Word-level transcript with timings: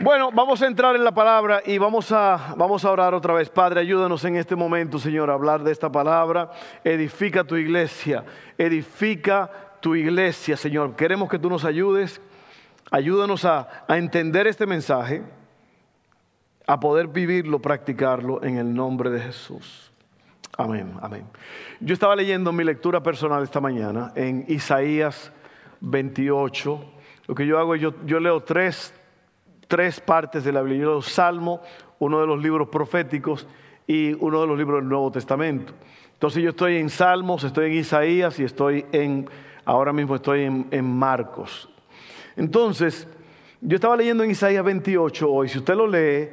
Bueno, 0.00 0.30
vamos 0.32 0.62
a 0.62 0.66
entrar 0.66 0.96
en 0.96 1.04
la 1.04 1.12
palabra 1.12 1.62
y 1.66 1.76
vamos 1.76 2.10
a, 2.12 2.54
vamos 2.56 2.82
a 2.82 2.90
orar 2.90 3.12
otra 3.12 3.34
vez. 3.34 3.50
Padre, 3.50 3.80
ayúdanos 3.80 4.24
en 4.24 4.36
este 4.36 4.56
momento, 4.56 4.98
Señor, 4.98 5.28
a 5.28 5.34
hablar 5.34 5.62
de 5.62 5.70
esta 5.70 5.92
palabra. 5.92 6.50
Edifica 6.82 7.44
tu 7.44 7.56
iglesia, 7.56 8.24
edifica 8.56 9.50
tu 9.80 9.94
iglesia, 9.94 10.56
Señor. 10.56 10.96
Queremos 10.96 11.28
que 11.28 11.38
tú 11.38 11.50
nos 11.50 11.66
ayudes. 11.66 12.22
Ayúdanos 12.90 13.44
a, 13.44 13.84
a 13.86 13.98
entender 13.98 14.46
este 14.46 14.64
mensaje, 14.64 15.24
a 16.66 16.80
poder 16.80 17.08
vivirlo, 17.08 17.60
practicarlo 17.60 18.42
en 18.42 18.56
el 18.56 18.72
nombre 18.72 19.10
de 19.10 19.20
Jesús. 19.20 19.92
Amén, 20.56 20.94
amén. 21.02 21.26
Yo 21.80 21.92
estaba 21.92 22.16
leyendo 22.16 22.50
mi 22.50 22.64
lectura 22.64 23.02
personal 23.02 23.42
esta 23.42 23.60
mañana 23.60 24.10
en 24.14 24.46
Isaías 24.48 25.32
28. 25.80 26.84
Lo 27.26 27.34
que 27.34 27.46
yo 27.46 27.58
hago, 27.58 27.76
yo, 27.76 27.92
yo 28.06 28.20
leo 28.20 28.42
tres 28.42 28.94
tres 29.72 30.00
partes 30.00 30.44
de 30.44 30.52
la 30.52 30.60
Biblia. 30.60 30.82
Yo 30.82 31.00
Salmo, 31.00 31.62
uno 31.98 32.20
de 32.20 32.26
los 32.26 32.42
libros 32.42 32.68
proféticos 32.68 33.46
y 33.86 34.12
uno 34.20 34.42
de 34.42 34.46
los 34.46 34.58
libros 34.58 34.82
del 34.82 34.88
Nuevo 34.90 35.10
Testamento. 35.10 35.72
Entonces 36.12 36.42
yo 36.42 36.50
estoy 36.50 36.76
en 36.76 36.90
Salmos, 36.90 37.42
estoy 37.42 37.70
en 37.70 37.78
Isaías 37.78 38.38
y 38.38 38.44
estoy 38.44 38.84
en, 38.92 39.30
ahora 39.64 39.94
mismo 39.94 40.14
estoy 40.14 40.42
en, 40.42 40.66
en 40.70 40.84
Marcos. 40.84 41.70
Entonces, 42.36 43.08
yo 43.62 43.76
estaba 43.76 43.96
leyendo 43.96 44.22
en 44.22 44.32
Isaías 44.32 44.62
28 44.62 45.32
hoy, 45.32 45.48
si 45.48 45.56
usted 45.56 45.74
lo 45.74 45.86
lee, 45.86 46.28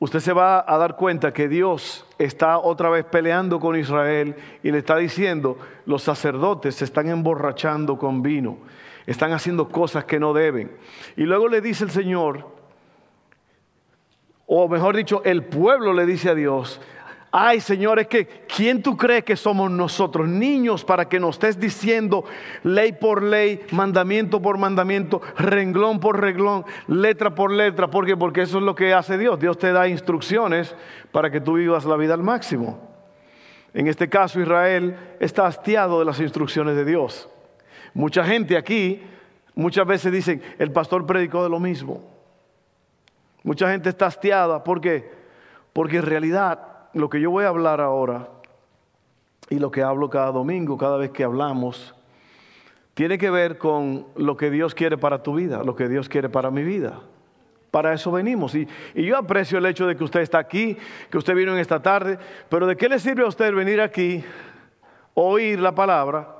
usted 0.00 0.18
se 0.18 0.32
va 0.32 0.64
a 0.66 0.76
dar 0.76 0.96
cuenta 0.96 1.32
que 1.32 1.46
Dios 1.46 2.04
está 2.18 2.58
otra 2.58 2.90
vez 2.90 3.04
peleando 3.04 3.60
con 3.60 3.78
Israel 3.78 4.34
y 4.64 4.72
le 4.72 4.78
está 4.78 4.96
diciendo, 4.96 5.58
los 5.86 6.02
sacerdotes 6.02 6.74
se 6.74 6.86
están 6.86 7.08
emborrachando 7.08 7.96
con 7.96 8.20
vino, 8.20 8.58
están 9.06 9.30
haciendo 9.30 9.68
cosas 9.68 10.06
que 10.06 10.18
no 10.18 10.32
deben. 10.32 10.72
Y 11.16 11.22
luego 11.22 11.46
le 11.46 11.60
dice 11.60 11.84
el 11.84 11.92
Señor, 11.92 12.58
o 14.52 14.68
mejor 14.68 14.96
dicho, 14.96 15.22
el 15.24 15.44
pueblo 15.44 15.92
le 15.92 16.04
dice 16.04 16.28
a 16.28 16.34
Dios, 16.34 16.80
ay 17.30 17.60
Señor, 17.60 18.00
es 18.00 18.08
que 18.08 18.26
¿quién 18.52 18.82
tú 18.82 18.96
crees 18.96 19.22
que 19.22 19.36
somos 19.36 19.70
nosotros, 19.70 20.26
niños, 20.26 20.84
para 20.84 21.08
que 21.08 21.20
nos 21.20 21.36
estés 21.36 21.60
diciendo 21.60 22.24
ley 22.64 22.90
por 22.90 23.22
ley, 23.22 23.60
mandamiento 23.70 24.42
por 24.42 24.58
mandamiento, 24.58 25.22
renglón 25.38 26.00
por 26.00 26.20
renglón, 26.20 26.64
letra 26.88 27.32
por 27.32 27.52
letra? 27.52 27.88
Porque 27.88 28.42
eso 28.42 28.58
es 28.58 28.64
lo 28.64 28.74
que 28.74 28.92
hace 28.92 29.18
Dios. 29.18 29.38
Dios 29.38 29.56
te 29.56 29.70
da 29.70 29.86
instrucciones 29.86 30.74
para 31.12 31.30
que 31.30 31.40
tú 31.40 31.52
vivas 31.52 31.84
la 31.84 31.94
vida 31.94 32.14
al 32.14 32.24
máximo. 32.24 32.90
En 33.72 33.86
este 33.86 34.08
caso, 34.08 34.40
Israel 34.40 34.96
está 35.20 35.46
hastiado 35.46 36.00
de 36.00 36.06
las 36.06 36.18
instrucciones 36.18 36.74
de 36.74 36.84
Dios. 36.84 37.28
Mucha 37.94 38.24
gente 38.24 38.56
aquí 38.56 39.00
muchas 39.54 39.86
veces 39.86 40.10
dicen, 40.10 40.42
el 40.58 40.72
pastor 40.72 41.06
predicó 41.06 41.44
de 41.44 41.50
lo 41.50 41.60
mismo. 41.60 42.19
Mucha 43.42 43.70
gente 43.70 43.88
está 43.88 44.06
hastiada. 44.06 44.62
¿Por 44.64 44.80
qué? 44.80 45.10
Porque 45.72 45.98
en 45.98 46.02
realidad 46.02 46.88
lo 46.92 47.08
que 47.08 47.20
yo 47.20 47.30
voy 47.30 47.44
a 47.44 47.48
hablar 47.48 47.80
ahora 47.80 48.28
y 49.48 49.58
lo 49.58 49.70
que 49.70 49.82
hablo 49.82 50.10
cada 50.10 50.30
domingo, 50.30 50.76
cada 50.76 50.96
vez 50.96 51.10
que 51.10 51.24
hablamos, 51.24 51.94
tiene 52.94 53.18
que 53.18 53.30
ver 53.30 53.58
con 53.58 54.06
lo 54.16 54.36
que 54.36 54.50
Dios 54.50 54.74
quiere 54.74 54.98
para 54.98 55.22
tu 55.22 55.34
vida, 55.34 55.62
lo 55.64 55.74
que 55.74 55.88
Dios 55.88 56.08
quiere 56.08 56.28
para 56.28 56.50
mi 56.50 56.62
vida. 56.62 57.00
Para 57.70 57.94
eso 57.94 58.10
venimos. 58.10 58.54
Y, 58.54 58.66
y, 58.94 59.04
yo 59.04 59.16
aprecio 59.16 59.58
el 59.58 59.66
hecho 59.66 59.86
de 59.86 59.96
que 59.96 60.04
usted 60.04 60.20
está 60.20 60.38
aquí, 60.38 60.76
que 61.08 61.18
usted 61.18 61.34
vino 61.34 61.52
en 61.52 61.58
esta 61.58 61.80
tarde, 61.80 62.18
pero 62.48 62.66
¿de 62.66 62.76
qué 62.76 62.88
le 62.88 62.98
sirve 62.98 63.22
a 63.22 63.28
usted 63.28 63.54
venir 63.54 63.80
aquí, 63.80 64.24
oír 65.14 65.60
la 65.60 65.72
palabra 65.74 66.36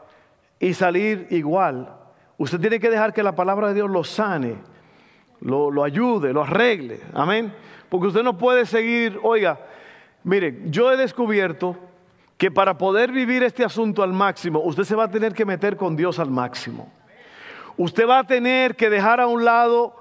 y 0.59 0.75
salir 0.75 1.29
igual? 1.31 1.95
Usted 2.37 2.59
tiene 2.59 2.81
que 2.81 2.91
dejar 2.91 3.13
que 3.13 3.23
la 3.23 3.37
palabra 3.37 3.69
de 3.69 3.75
Dios 3.75 3.89
lo 3.89 4.03
sane 4.03 4.57
lo, 5.41 5.83
ayude, 5.85 6.33
lo 6.33 6.43
arregle. 6.43 7.01
Amén. 7.13 7.53
Porque 7.89 8.09
usted 8.09 8.23
no 8.23 8.37
puede 8.39 8.67
seguir, 8.67 9.19
oiga, 9.23 9.59
mire, 10.23 10.63
yo 10.67 10.93
he 10.93 10.97
descubierto 10.97 11.77
que 12.37 12.51
para 12.51 12.79
poder 12.79 13.13
vivir 13.13 13.43
este 13.43 13.65
asunto 13.65 14.03
al 14.03 14.13
máximo, 14.13 14.61
usted 14.61 14.85
se 14.85 14.95
va 14.95 15.05
a 15.05 15.11
tener 15.11 15.35
que 15.35 15.45
meter 15.45 15.77
con 15.77 15.97
Dios 15.97 16.19
al 16.19 16.31
máximo. 16.31 16.91
Usted 17.77 18.07
va 18.07 18.21
a 18.21 18.27
tener 18.27 18.77
que 18.77 18.91
dejar 18.91 19.21
a 19.21 19.27
un 19.27 19.45
lado 19.45 19.97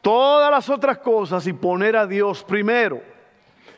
todas 0.00 0.50
las 0.50 0.68
otras 0.68 0.98
cosas 0.98 1.46
y 1.46 1.52
poner 1.52 1.96
a 1.96 2.06
Dios 2.06 2.44
primero. 2.44 3.11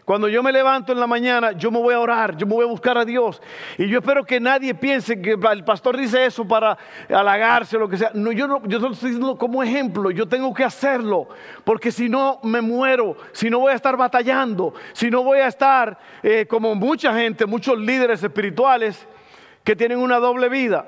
Cuando 0.05 0.29
yo 0.29 0.43
me 0.43 0.53
levanto 0.53 0.93
en 0.93 1.01
la 1.01 1.07
mañana, 1.07 1.53
yo 1.53 1.71
me 1.71 1.79
voy 1.79 1.95
a 1.95 2.01
orar, 2.01 2.37
yo 2.37 2.47
me 2.47 2.53
voy 2.53 2.65
a 2.65 2.69
buscar 2.69 2.99
a 2.99 3.07
Dios. 3.07 3.41
Y 3.79 3.89
yo 3.89 4.01
espero 4.01 4.23
que 4.25 4.39
nadie 4.39 4.75
piense 4.75 5.21
que 5.21 5.33
el 5.33 5.65
pastor 5.65 5.97
dice 5.97 6.27
eso 6.27 6.47
para 6.47 6.77
halagarse 7.09 7.77
o 7.77 7.81
lo 7.81 7.89
que 7.89 7.97
sea. 7.97 8.11
No, 8.13 8.31
yo 8.31 8.47
no, 8.47 8.63
yo 8.67 8.77
estoy 8.77 8.91
diciendo 8.91 9.39
como 9.39 9.63
ejemplo, 9.63 10.11
yo 10.11 10.29
tengo 10.29 10.53
que 10.53 10.63
hacerlo. 10.63 11.29
Porque 11.65 11.91
si 11.91 12.11
no, 12.11 12.39
me 12.43 12.61
muero, 12.61 13.17
si 13.33 13.49
no 13.49 13.61
voy 13.61 13.73
a 13.73 13.77
estar 13.77 13.97
batallando, 13.97 14.75
si 14.93 15.11
no 15.11 15.23
voy 15.23 15.39
a 15.39 15.47
estar 15.47 15.99
eh, 16.23 16.45
como 16.47 16.75
mucha 16.75 17.15
gente, 17.15 17.47
muchos 17.47 17.79
líderes 17.79 18.23
espirituales 18.23 19.07
que 19.63 19.75
tienen 19.75 19.99
una 19.99 20.19
doble 20.19 20.51
vida. 20.51 20.85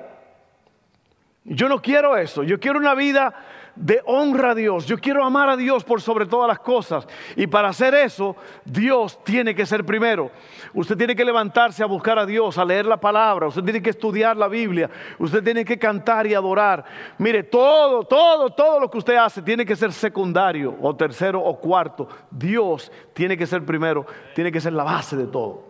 Yo 1.43 1.67
no 1.69 1.81
quiero 1.81 2.17
eso, 2.17 2.43
yo 2.43 2.59
quiero 2.59 2.77
una 2.77 2.93
vida 2.93 3.33
de 3.77 4.01
honra 4.05 4.51
a 4.51 4.55
Dios. 4.55 4.85
Yo 4.85 4.97
quiero 4.97 5.23
amar 5.23 5.49
a 5.49 5.57
Dios 5.57 5.83
por 5.83 6.01
sobre 6.01 6.25
todas 6.25 6.47
las 6.47 6.59
cosas. 6.59 7.07
Y 7.35 7.47
para 7.47 7.69
hacer 7.69 7.93
eso, 7.93 8.35
Dios 8.65 9.23
tiene 9.23 9.53
que 9.55 9.65
ser 9.65 9.85
primero. 9.85 10.31
Usted 10.73 10.97
tiene 10.97 11.15
que 11.15 11.25
levantarse 11.25 11.83
a 11.83 11.85
buscar 11.85 12.19
a 12.19 12.25
Dios, 12.25 12.57
a 12.57 12.65
leer 12.65 12.85
la 12.85 12.97
palabra. 12.97 13.47
Usted 13.47 13.63
tiene 13.63 13.81
que 13.81 13.91
estudiar 13.91 14.35
la 14.35 14.47
Biblia. 14.47 14.89
Usted 15.19 15.43
tiene 15.43 15.63
que 15.63 15.77
cantar 15.77 16.27
y 16.27 16.33
adorar. 16.33 16.83
Mire, 17.17 17.43
todo, 17.43 18.03
todo, 18.03 18.49
todo 18.49 18.79
lo 18.79 18.89
que 18.89 18.97
usted 18.97 19.15
hace 19.15 19.41
tiene 19.41 19.65
que 19.65 19.75
ser 19.75 19.93
secundario 19.93 20.75
o 20.81 20.95
tercero 20.95 21.41
o 21.41 21.59
cuarto. 21.59 22.07
Dios 22.31 22.91
tiene 23.13 23.37
que 23.37 23.45
ser 23.45 23.63
primero, 23.63 24.05
tiene 24.33 24.51
que 24.51 24.61
ser 24.61 24.73
la 24.73 24.83
base 24.83 25.15
de 25.15 25.27
todo. 25.27 25.67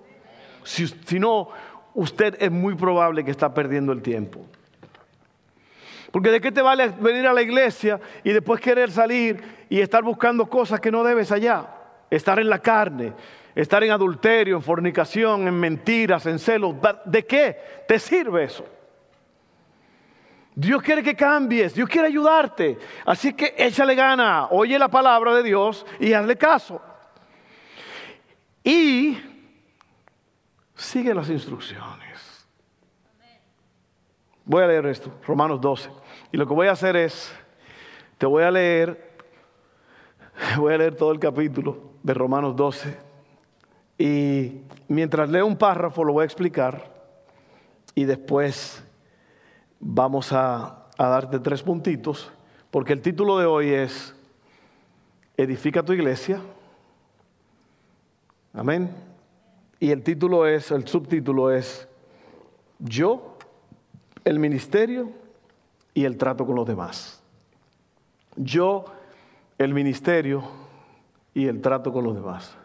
Si, 0.63 1.19
no, 1.19 1.49
usted 1.93 2.35
es 2.39 2.51
muy 2.51 2.75
probable 2.75 3.23
que 3.23 3.31
está 3.31 3.53
perdiendo 3.53 3.93
el 3.93 4.01
tiempo. 4.01 4.45
Porque 6.11 6.31
de 6.31 6.41
qué 6.41 6.51
te 6.51 6.61
vale 6.61 6.89
venir 6.99 7.27
a 7.27 7.33
la 7.33 7.41
iglesia 7.41 7.99
y 8.23 8.31
después 8.31 8.61
querer 8.61 8.91
salir 8.91 9.65
y 9.69 9.81
estar 9.81 10.03
buscando 10.03 10.47
cosas 10.47 10.79
que 10.79 10.91
no 10.91 11.03
debes 11.03 11.31
allá. 11.31 11.67
Estar 12.09 12.39
en 12.39 12.49
la 12.49 12.59
carne, 12.59 13.13
estar 13.53 13.83
en 13.83 13.91
adulterio, 13.91 14.55
en 14.55 14.61
fornicación, 14.61 15.47
en 15.47 15.59
mentiras, 15.59 16.25
en 16.25 16.39
celos. 16.39 16.75
¿De 17.05 17.25
qué 17.25 17.57
te 17.87 17.99
sirve 17.99 18.45
eso? 18.45 18.65
Dios 20.55 20.81
quiere 20.81 21.03
que 21.03 21.15
cambies, 21.15 21.75
Dios 21.75 21.87
quiere 21.87 22.07
ayudarte. 22.07 22.79
Así 23.05 23.33
que 23.33 23.53
échale 23.57 23.93
gana, 23.93 24.47
oye 24.49 24.79
la 24.79 24.87
palabra 24.87 25.35
de 25.35 25.43
Dios 25.43 25.85
y 25.99 26.13
hazle 26.13 26.35
caso. 26.35 26.81
Y 28.63 29.19
sigue 30.73 31.13
las 31.13 31.29
instrucciones. 31.29 32.06
Voy 34.47 34.63
a 34.63 34.67
leer 34.67 34.85
esto, 34.85 35.11
Romanos 35.27 35.59
12. 35.59 35.89
Y 36.31 36.37
lo 36.37 36.47
que 36.47 36.53
voy 36.53 36.67
a 36.67 36.71
hacer 36.71 36.95
es, 36.95 37.29
te 38.17 38.25
voy 38.25 38.43
a 38.43 38.49
leer, 38.49 39.11
voy 40.57 40.73
a 40.73 40.77
leer 40.77 40.95
todo 40.95 41.11
el 41.11 41.19
capítulo 41.19 41.91
de 42.01 42.13
Romanos 42.13 42.55
12. 42.55 42.97
Y 43.97 44.61
mientras 44.87 45.29
leo 45.29 45.45
un 45.45 45.57
párrafo 45.57 46.01
lo 46.05 46.13
voy 46.13 46.21
a 46.21 46.25
explicar. 46.25 46.89
Y 47.93 48.05
después 48.05 48.81
vamos 49.81 50.31
a, 50.31 50.87
a 50.97 51.07
darte 51.09 51.39
tres 51.39 51.61
puntitos. 51.61 52.31
Porque 52.71 52.93
el 52.93 53.01
título 53.01 53.37
de 53.39 53.45
hoy 53.45 53.71
es, 53.71 54.15
edifica 55.35 55.83
tu 55.83 55.91
iglesia. 55.91 56.39
Amén. 58.53 58.95
Y 59.77 59.91
el 59.91 60.03
título 60.03 60.47
es, 60.47 60.71
el 60.71 60.87
subtítulo 60.87 61.51
es, 61.51 61.89
yo 62.79 63.36
el 64.27 64.39
ministerio 64.39 65.09
y 65.93 66.03
el 66.03 66.17
trato 66.17 66.45
con 66.45 66.55
los 66.55 66.67
demás. 66.67 67.23
Yo, 68.35 68.85
el 69.57 69.73
ministerio 69.73 70.43
y 71.33 71.47
el 71.47 71.61
trato 71.61 71.93
con 71.93 72.03
los 72.03 72.13
demás. 72.13 72.55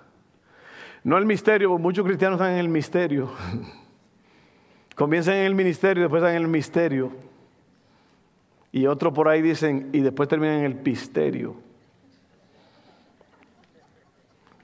No 1.04 1.16
el 1.16 1.24
misterio, 1.24 1.78
muchos 1.78 2.04
cristianos 2.04 2.38
están 2.40 2.54
en 2.54 2.58
el 2.58 2.68
misterio. 2.68 3.30
Comienzan 4.96 5.34
en 5.34 5.46
el 5.46 5.54
ministerio, 5.54 6.02
después 6.02 6.20
están 6.20 6.36
en 6.36 6.42
el 6.42 6.48
misterio. 6.48 7.12
Y 8.72 8.86
otros 8.86 9.12
por 9.12 9.28
ahí 9.28 9.40
dicen, 9.40 9.90
y 9.92 10.00
después 10.00 10.28
terminan 10.28 10.58
en 10.58 10.64
el 10.64 10.76
pisterio. 10.76 11.56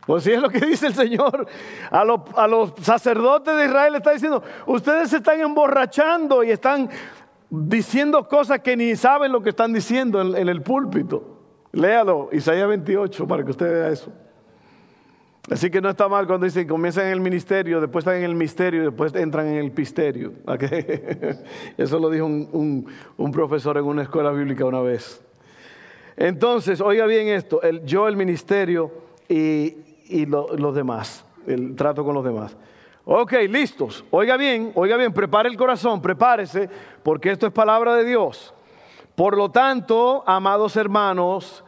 Pues 0.08 0.24
sí 0.24 0.32
es 0.32 0.40
lo 0.40 0.48
que 0.48 0.58
dice 0.66 0.86
el 0.86 0.94
Señor. 0.94 1.46
A, 1.90 2.02
los 2.02 2.72
sacerdotes 2.80 3.54
de 3.54 3.66
Israel 3.66 3.94
está 3.96 4.12
diciendo, 4.12 4.42
ustedes 4.64 5.10
se 5.10 5.18
están 5.18 5.38
emborrachando 5.38 6.42
y 6.42 6.50
están 6.50 6.88
diciendo 7.50 8.26
cosas 8.26 8.60
que 8.60 8.74
ni 8.74 8.96
saben 8.96 9.30
lo 9.30 9.42
que 9.42 9.50
están 9.50 9.70
diciendo 9.70 10.22
en, 10.34 10.48
el 10.48 10.62
púlpito. 10.62 11.40
Léalo, 11.72 12.30
Isaías 12.32 12.66
28, 12.66 13.28
para 13.28 13.44
que 13.44 13.50
usted 13.50 13.70
vea 13.70 13.90
eso. 13.90 14.10
Así 15.50 15.70
que 15.70 15.82
no 15.82 15.90
está 15.90 16.08
mal 16.08 16.26
cuando 16.26 16.46
dicen 16.46 16.66
comienzan 16.66 17.04
en 17.08 17.12
el 17.12 17.20
ministerio, 17.20 17.78
después 17.78 18.02
están 18.02 18.16
en 18.16 18.24
el 18.24 18.34
misterio, 18.34 18.84
después 18.84 19.14
entran 19.14 19.46
en 19.48 19.56
el 19.56 19.72
pisterio. 19.72 20.32
Eso 21.76 21.98
lo 21.98 22.08
dijo 22.08 22.24
un, 22.24 23.30
profesor 23.30 23.76
en 23.76 23.84
una 23.84 24.04
escuela 24.04 24.30
bíblica 24.30 24.64
una 24.64 24.80
vez. 24.80 25.22
Entonces, 26.16 26.80
oiga 26.80 27.04
bien 27.04 27.28
esto, 27.28 27.60
yo 27.84 28.08
el 28.08 28.16
ministerio 28.16 28.90
y, 29.28 29.87
los 30.08 30.74
demás, 30.74 31.24
el 31.46 31.74
trato 31.76 32.04
con 32.04 32.14
los 32.14 32.24
demás. 32.24 32.56
Ok, 33.04 33.32
listos. 33.48 34.04
Oiga 34.10 34.36
bien, 34.36 34.72
oiga 34.74 34.96
bien, 34.96 35.12
prepare 35.12 35.48
el 35.48 35.56
corazón, 35.56 36.02
prepárese, 36.02 36.68
porque 37.02 37.30
esto 37.30 37.46
es 37.46 37.52
palabra 37.52 37.94
de 37.94 38.04
Dios. 38.04 38.52
Por 39.14 39.36
lo 39.36 39.50
tanto, 39.50 40.22
amados 40.26 40.76
hermanos, 40.76 41.64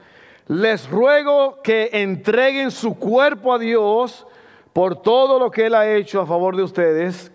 les 0.46 0.88
ruego 0.90 1.62
que 1.62 1.90
entreguen 1.92 2.70
su 2.70 2.98
cuerpo 2.98 3.54
a 3.54 3.58
Dios 3.58 4.26
por 4.72 5.00
todo 5.00 5.38
lo 5.38 5.50
que 5.50 5.66
Él 5.66 5.74
ha 5.74 5.90
hecho 5.90 6.20
a 6.20 6.26
favor 6.26 6.56
de 6.56 6.62
ustedes, 6.62 7.32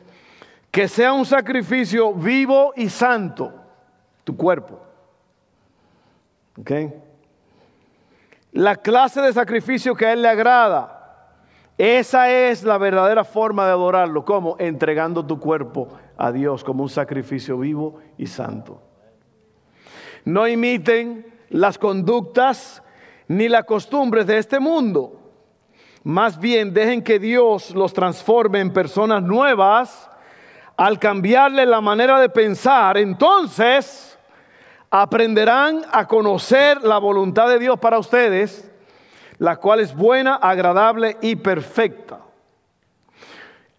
que 0.69 0.88
sea 0.88 1.12
un 1.13 1.25
sacrificio 1.25 2.13
vivo 2.13 2.74
y 2.75 2.90
santo, 2.90 3.54
tu 4.24 4.38
cuerpo. 4.38 4.80
¿Ok? 6.60 6.72
La 8.51 8.75
clase 8.75 9.19
de 9.22 9.34
sacrificio 9.34 9.96
que 9.96 10.06
a 10.06 10.13
Él 10.13 10.22
le 10.22 10.30
agrada, 10.30 10.95
esa 11.77 12.31
es 12.31 12.63
la 12.63 12.77
verdadera 12.77 13.24
forma 13.24 13.66
de 13.66 13.72
adorarlo. 13.72 14.24
¿Cómo? 14.24 14.56
Entregando 14.60 15.25
tu 15.25 15.39
cuerpo 15.39 15.89
a 16.18 16.31
Dios 16.31 16.63
como 16.63 16.83
un 16.83 16.89
sacrificio 16.89 17.57
vivo 17.57 18.00
y 18.18 18.27
santo. 18.27 18.81
No 20.24 20.48
imiten 20.48 21.25
las 21.50 21.77
conductas 21.77 22.81
ni 23.27 23.50
las 23.50 23.66
costumbres 23.66 24.25
de 24.25 24.38
este 24.38 24.60
mundo. 24.60 25.22
Más 26.04 26.39
bien 26.39 26.74
dejen 26.74 27.04
que 27.04 27.19
Dios 27.19 27.72
los 27.72 27.94
transforme 27.94 28.60
en 28.60 28.72
personas 28.72 29.24
nuevas 29.24 30.10
al 30.77 31.00
cambiarle 31.00 31.66
la 31.66 31.81
manera 31.81 32.19
de 32.19 32.30
pensar. 32.30 32.98
Entonces 32.98 34.18
aprenderán 34.89 35.81
a 35.92 36.07
conocer 36.07 36.81
la 36.83 37.00
voluntad 37.00 37.50
de 37.50 37.60
Dios 37.60 37.80
para 37.80 38.00
ustedes, 38.00 38.72
la 39.38 39.58
cual 39.58 39.80
es 39.80 39.96
buena, 39.96 40.36
agradable 40.36 41.18
y 41.22 41.36
perfecta. 41.36 42.20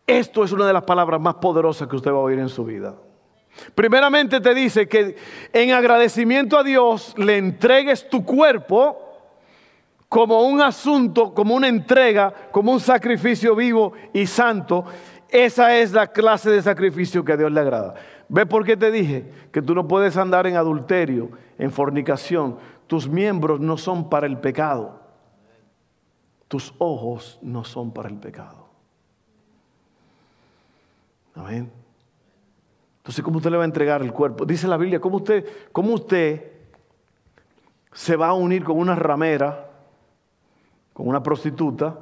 Esto 0.06 0.44
es 0.44 0.52
una 0.52 0.66
de 0.66 0.72
las 0.72 0.84
palabras 0.84 1.20
más 1.20 1.34
poderosas 1.36 1.88
que 1.88 1.96
usted 1.96 2.12
va 2.12 2.16
a 2.16 2.20
oír 2.20 2.38
en 2.38 2.48
su 2.48 2.64
vida. 2.64 2.94
Primeramente 3.74 4.40
te 4.40 4.54
dice 4.54 4.86
que 4.86 5.16
en 5.52 5.72
agradecimiento 5.72 6.58
a 6.58 6.62
Dios 6.62 7.14
le 7.16 7.38
entregues 7.38 8.08
tu 8.08 8.24
cuerpo 8.24 9.02
como 10.08 10.42
un 10.42 10.60
asunto, 10.60 11.34
como 11.34 11.54
una 11.54 11.68
entrega, 11.68 12.32
como 12.52 12.72
un 12.72 12.80
sacrificio 12.80 13.56
vivo 13.56 13.92
y 14.12 14.26
santo, 14.26 14.84
esa 15.28 15.76
es 15.76 15.92
la 15.92 16.06
clase 16.06 16.50
de 16.50 16.62
sacrificio 16.62 17.24
que 17.24 17.32
a 17.32 17.36
Dios 17.36 17.50
le 17.50 17.60
agrada. 17.60 17.94
¿Ve 18.28 18.46
por 18.46 18.64
qué 18.64 18.76
te 18.76 18.90
dije 18.90 19.30
que 19.52 19.62
tú 19.62 19.74
no 19.74 19.88
puedes 19.88 20.16
andar 20.16 20.46
en 20.46 20.56
adulterio, 20.56 21.30
en 21.58 21.72
fornicación? 21.72 22.58
Tus 22.86 23.08
miembros 23.08 23.58
no 23.58 23.76
son 23.76 24.08
para 24.08 24.26
el 24.26 24.38
pecado. 24.38 25.05
Tus 26.48 26.74
ojos 26.78 27.38
no 27.42 27.64
son 27.64 27.92
para 27.92 28.08
el 28.08 28.16
pecado. 28.16 28.66
Amén. 31.34 31.70
Entonces, 32.98 33.24
¿cómo 33.24 33.38
usted 33.38 33.50
le 33.50 33.56
va 33.56 33.64
a 33.64 33.66
entregar 33.66 34.02
el 34.02 34.12
cuerpo? 34.12 34.44
Dice 34.44 34.66
la 34.66 34.76
Biblia, 34.76 35.00
¿cómo 35.00 35.18
usted, 35.18 35.46
cómo 35.72 35.94
usted 35.94 36.52
se 37.92 38.16
va 38.16 38.28
a 38.28 38.34
unir 38.34 38.64
con 38.64 38.78
una 38.78 38.94
ramera 38.94 39.66
con 40.96 41.06
una 41.08 41.22
prostituta, 41.22 41.94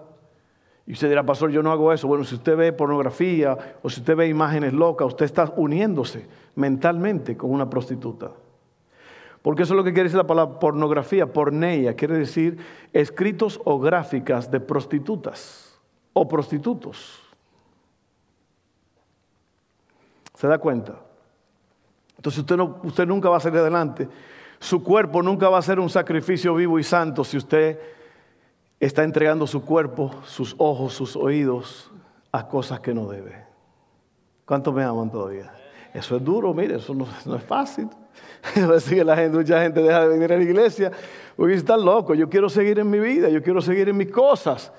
y 0.87 0.93
usted 0.93 1.08
dirá, 1.08 1.26
pastor, 1.26 1.50
yo 1.50 1.64
no 1.64 1.73
hago 1.73 1.93
eso. 1.93 2.06
Bueno, 2.06 2.23
si 2.23 2.37
usted 2.37 2.56
ve 2.56 2.73
pornografía 2.73 3.58
o 3.82 3.91
si 3.91 3.99
usted 3.99 4.14
ve 4.14 4.29
imágenes 4.29 4.73
locas, 4.73 5.08
usted 5.08 5.25
está 5.25 5.52
uniéndose 5.56 6.29
mentalmente 6.55 7.37
con 7.37 7.50
una 7.50 7.69
prostituta. 7.69 8.31
Porque 9.44 9.64
eso 9.64 9.75
es 9.75 9.76
lo 9.76 9.85
que 9.85 9.93
quiere 9.93 10.05
decir 10.05 10.17
la 10.17 10.26
palabra 10.26 10.58
pornografía, 10.58 11.31
porneia, 11.31 11.94
quiere 11.94 12.17
decir 12.17 12.56
escritos 12.94 13.61
o 13.67 13.79
gráficas 13.79 14.50
de 14.50 14.58
prostitutas 14.58 15.79
o 16.14 16.26
prostitutos. 16.26 17.20
¿Se 20.35 20.49
da 20.49 20.56
cuenta? 20.56 20.99
Entonces 22.17 22.38
usted, 22.41 22.56
no, 22.56 22.81
usted 22.85 23.06
nunca 23.06 23.29
va 23.29 23.37
a 23.37 23.41
salir 23.41 23.58
adelante. 23.58 24.08
Su 24.61 24.82
cuerpo 24.82 25.23
nunca 25.23 25.50
va 25.50 25.58
a 25.58 25.62
ser 25.62 25.79
un 25.79 25.91
sacrificio 25.91 26.55
vivo 26.55 26.79
y 26.79 26.82
santo 26.82 27.23
si 27.23 27.37
usted 27.37 27.79
está 28.81 29.05
entregando 29.05 29.46
su 29.46 29.62
cuerpo, 29.62 30.23
sus 30.25 30.55
ojos, 30.56 30.94
sus 30.94 31.17
oídos 31.17 31.93
a 32.32 32.49
cosas 32.49 32.81
que 32.81 32.94
no 32.94 33.08
debe. 33.08 33.44
¿Cuántos 34.46 34.73
me 34.73 34.85
aman 34.85 35.11
todavía? 35.11 35.52
Eso 35.94 36.17
es 36.17 36.25
duro, 36.25 36.52
mire, 36.52 36.75
eso 36.75 36.93
no, 36.93 37.06
es 37.37 37.44
fácil. 37.44 37.88
Así 38.75 38.96
que 38.96 39.05
la 39.05 39.14
gente, 39.17 39.38
mucha 39.38 39.62
gente 39.62 39.81
deja 39.81 40.00
de 40.00 40.08
venir 40.08 40.32
a 40.32 40.37
la 40.37 40.43
iglesia 40.43 40.91
porque 41.37 41.55
están 41.55 41.85
locos. 41.85 42.19
Yo 42.19 42.29
quiero 42.29 42.49
seguir 42.49 42.81
en 42.81 42.91
mi 42.91 42.99
vida, 42.99 43.29
yo 43.29 43.41
quiero 43.41 43.62
seguir 43.62 43.88
en 43.88 43.96
mis 43.96 44.11
cosas. 44.11 44.73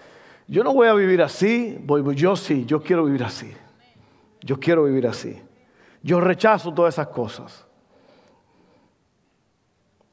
Yo 0.46 0.62
no 0.62 0.74
voy 0.74 0.90
a 0.90 0.94
vivir 0.94 1.22
así, 1.22 1.80
voy, 1.82 2.04
yo 2.16 2.36
sí, 2.36 2.66
yo 2.66 2.84
quiero 2.84 3.06
vivir 3.06 3.24
así. 3.24 3.52
Yo 4.42 4.60
quiero 4.60 4.84
vivir 4.84 5.08
así. 5.08 5.42
Yo 6.04 6.20
rechazo 6.20 6.74
todas 6.74 6.96
esas 6.96 7.08
cosas. 7.08 7.66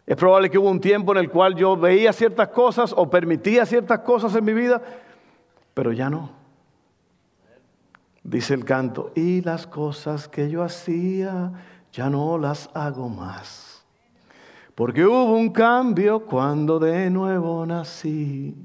Es 0.06 0.16
probable 0.16 0.50
que 0.50 0.58
hubo 0.58 0.70
un 0.70 0.80
tiempo 0.80 1.12
en 1.12 1.18
el 1.18 1.30
cual 1.30 1.56
yo 1.56 1.76
veía 1.76 2.12
ciertas 2.12 2.48
cosas 2.48 2.94
o 2.96 3.10
permitía 3.10 3.66
ciertas 3.66 3.98
cosas 4.00 4.34
en 4.36 4.44
mi 4.44 4.52
vida, 4.52 4.80
pero 5.74 5.92
ya 5.92 6.08
no. 6.08 6.41
Dice 8.24 8.54
el 8.54 8.64
canto, 8.64 9.10
y 9.14 9.40
las 9.42 9.66
cosas 9.66 10.28
que 10.28 10.48
yo 10.48 10.62
hacía 10.62 11.52
ya 11.92 12.08
no 12.08 12.38
las 12.38 12.70
hago 12.74 13.08
más. 13.08 13.84
Porque 14.74 15.04
hubo 15.04 15.34
un 15.34 15.50
cambio 15.50 16.24
cuando 16.24 16.78
de 16.78 17.10
nuevo 17.10 17.66
nací. 17.66 18.56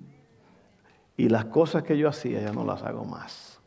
Y 1.18 1.30
las 1.30 1.46
cosas 1.46 1.84
que 1.84 1.98
yo 1.98 2.08
hacía 2.08 2.42
ya 2.42 2.54
no 2.54 2.64
las 2.64 2.84
hago 2.84 3.04
más. 3.04 3.60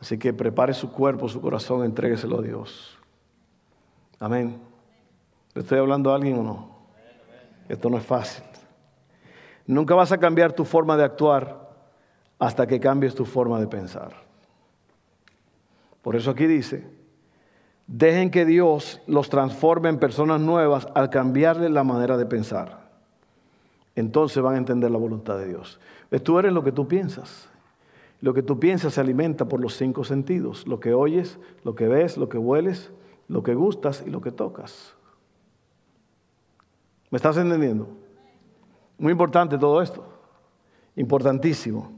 Así 0.00 0.18
que 0.18 0.32
prepare 0.32 0.74
su 0.74 0.90
cuerpo, 0.92 1.28
su 1.28 1.40
corazón, 1.40 1.84
entrégueselo 1.84 2.40
a 2.40 2.42
Dios. 2.42 2.98
Amén. 4.18 4.60
¿Le 5.54 5.62
estoy 5.62 5.78
hablando 5.78 6.12
a 6.12 6.16
alguien 6.16 6.38
o 6.38 6.42
no? 6.42 6.76
Esto 7.68 7.88
no 7.88 7.96
es 7.96 8.04
fácil. 8.04 8.44
Nunca 9.66 9.94
vas 9.94 10.12
a 10.12 10.18
cambiar 10.18 10.52
tu 10.52 10.64
forma 10.64 10.96
de 10.96 11.04
actuar 11.04 11.70
hasta 12.38 12.66
que 12.66 12.78
cambies 12.78 13.14
tu 13.14 13.24
forma 13.24 13.58
de 13.58 13.66
pensar. 13.66 14.25
Por 16.06 16.14
eso 16.14 16.30
aquí 16.30 16.46
dice, 16.46 16.86
dejen 17.88 18.30
que 18.30 18.44
Dios 18.44 19.02
los 19.08 19.28
transforme 19.28 19.88
en 19.88 19.98
personas 19.98 20.40
nuevas 20.40 20.86
al 20.94 21.10
cambiarle 21.10 21.68
la 21.68 21.82
manera 21.82 22.16
de 22.16 22.26
pensar. 22.26 22.92
Entonces 23.96 24.40
van 24.40 24.54
a 24.54 24.58
entender 24.58 24.92
la 24.92 24.98
voluntad 24.98 25.36
de 25.36 25.48
Dios. 25.48 25.80
Tú 26.22 26.38
eres 26.38 26.52
lo 26.52 26.62
que 26.62 26.70
tú 26.70 26.86
piensas. 26.86 27.48
Lo 28.20 28.32
que 28.34 28.44
tú 28.44 28.60
piensas 28.60 28.94
se 28.94 29.00
alimenta 29.00 29.46
por 29.46 29.58
los 29.58 29.74
cinco 29.74 30.04
sentidos. 30.04 30.64
Lo 30.68 30.78
que 30.78 30.94
oyes, 30.94 31.40
lo 31.64 31.74
que 31.74 31.88
ves, 31.88 32.16
lo 32.16 32.28
que 32.28 32.38
hueles, 32.38 32.92
lo 33.26 33.42
que 33.42 33.56
gustas 33.56 34.04
y 34.06 34.10
lo 34.10 34.20
que 34.20 34.30
tocas. 34.30 34.94
¿Me 37.10 37.16
estás 37.16 37.36
entendiendo? 37.36 37.88
Muy 38.96 39.10
importante 39.10 39.58
todo 39.58 39.82
esto. 39.82 40.06
Importantísimo. 40.94 41.90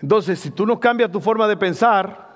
Entonces, 0.00 0.38
si 0.38 0.50
tú 0.50 0.64
no 0.64 0.80
cambias 0.80 1.12
tu 1.12 1.20
forma 1.20 1.46
de 1.46 1.58
pensar, 1.58 2.27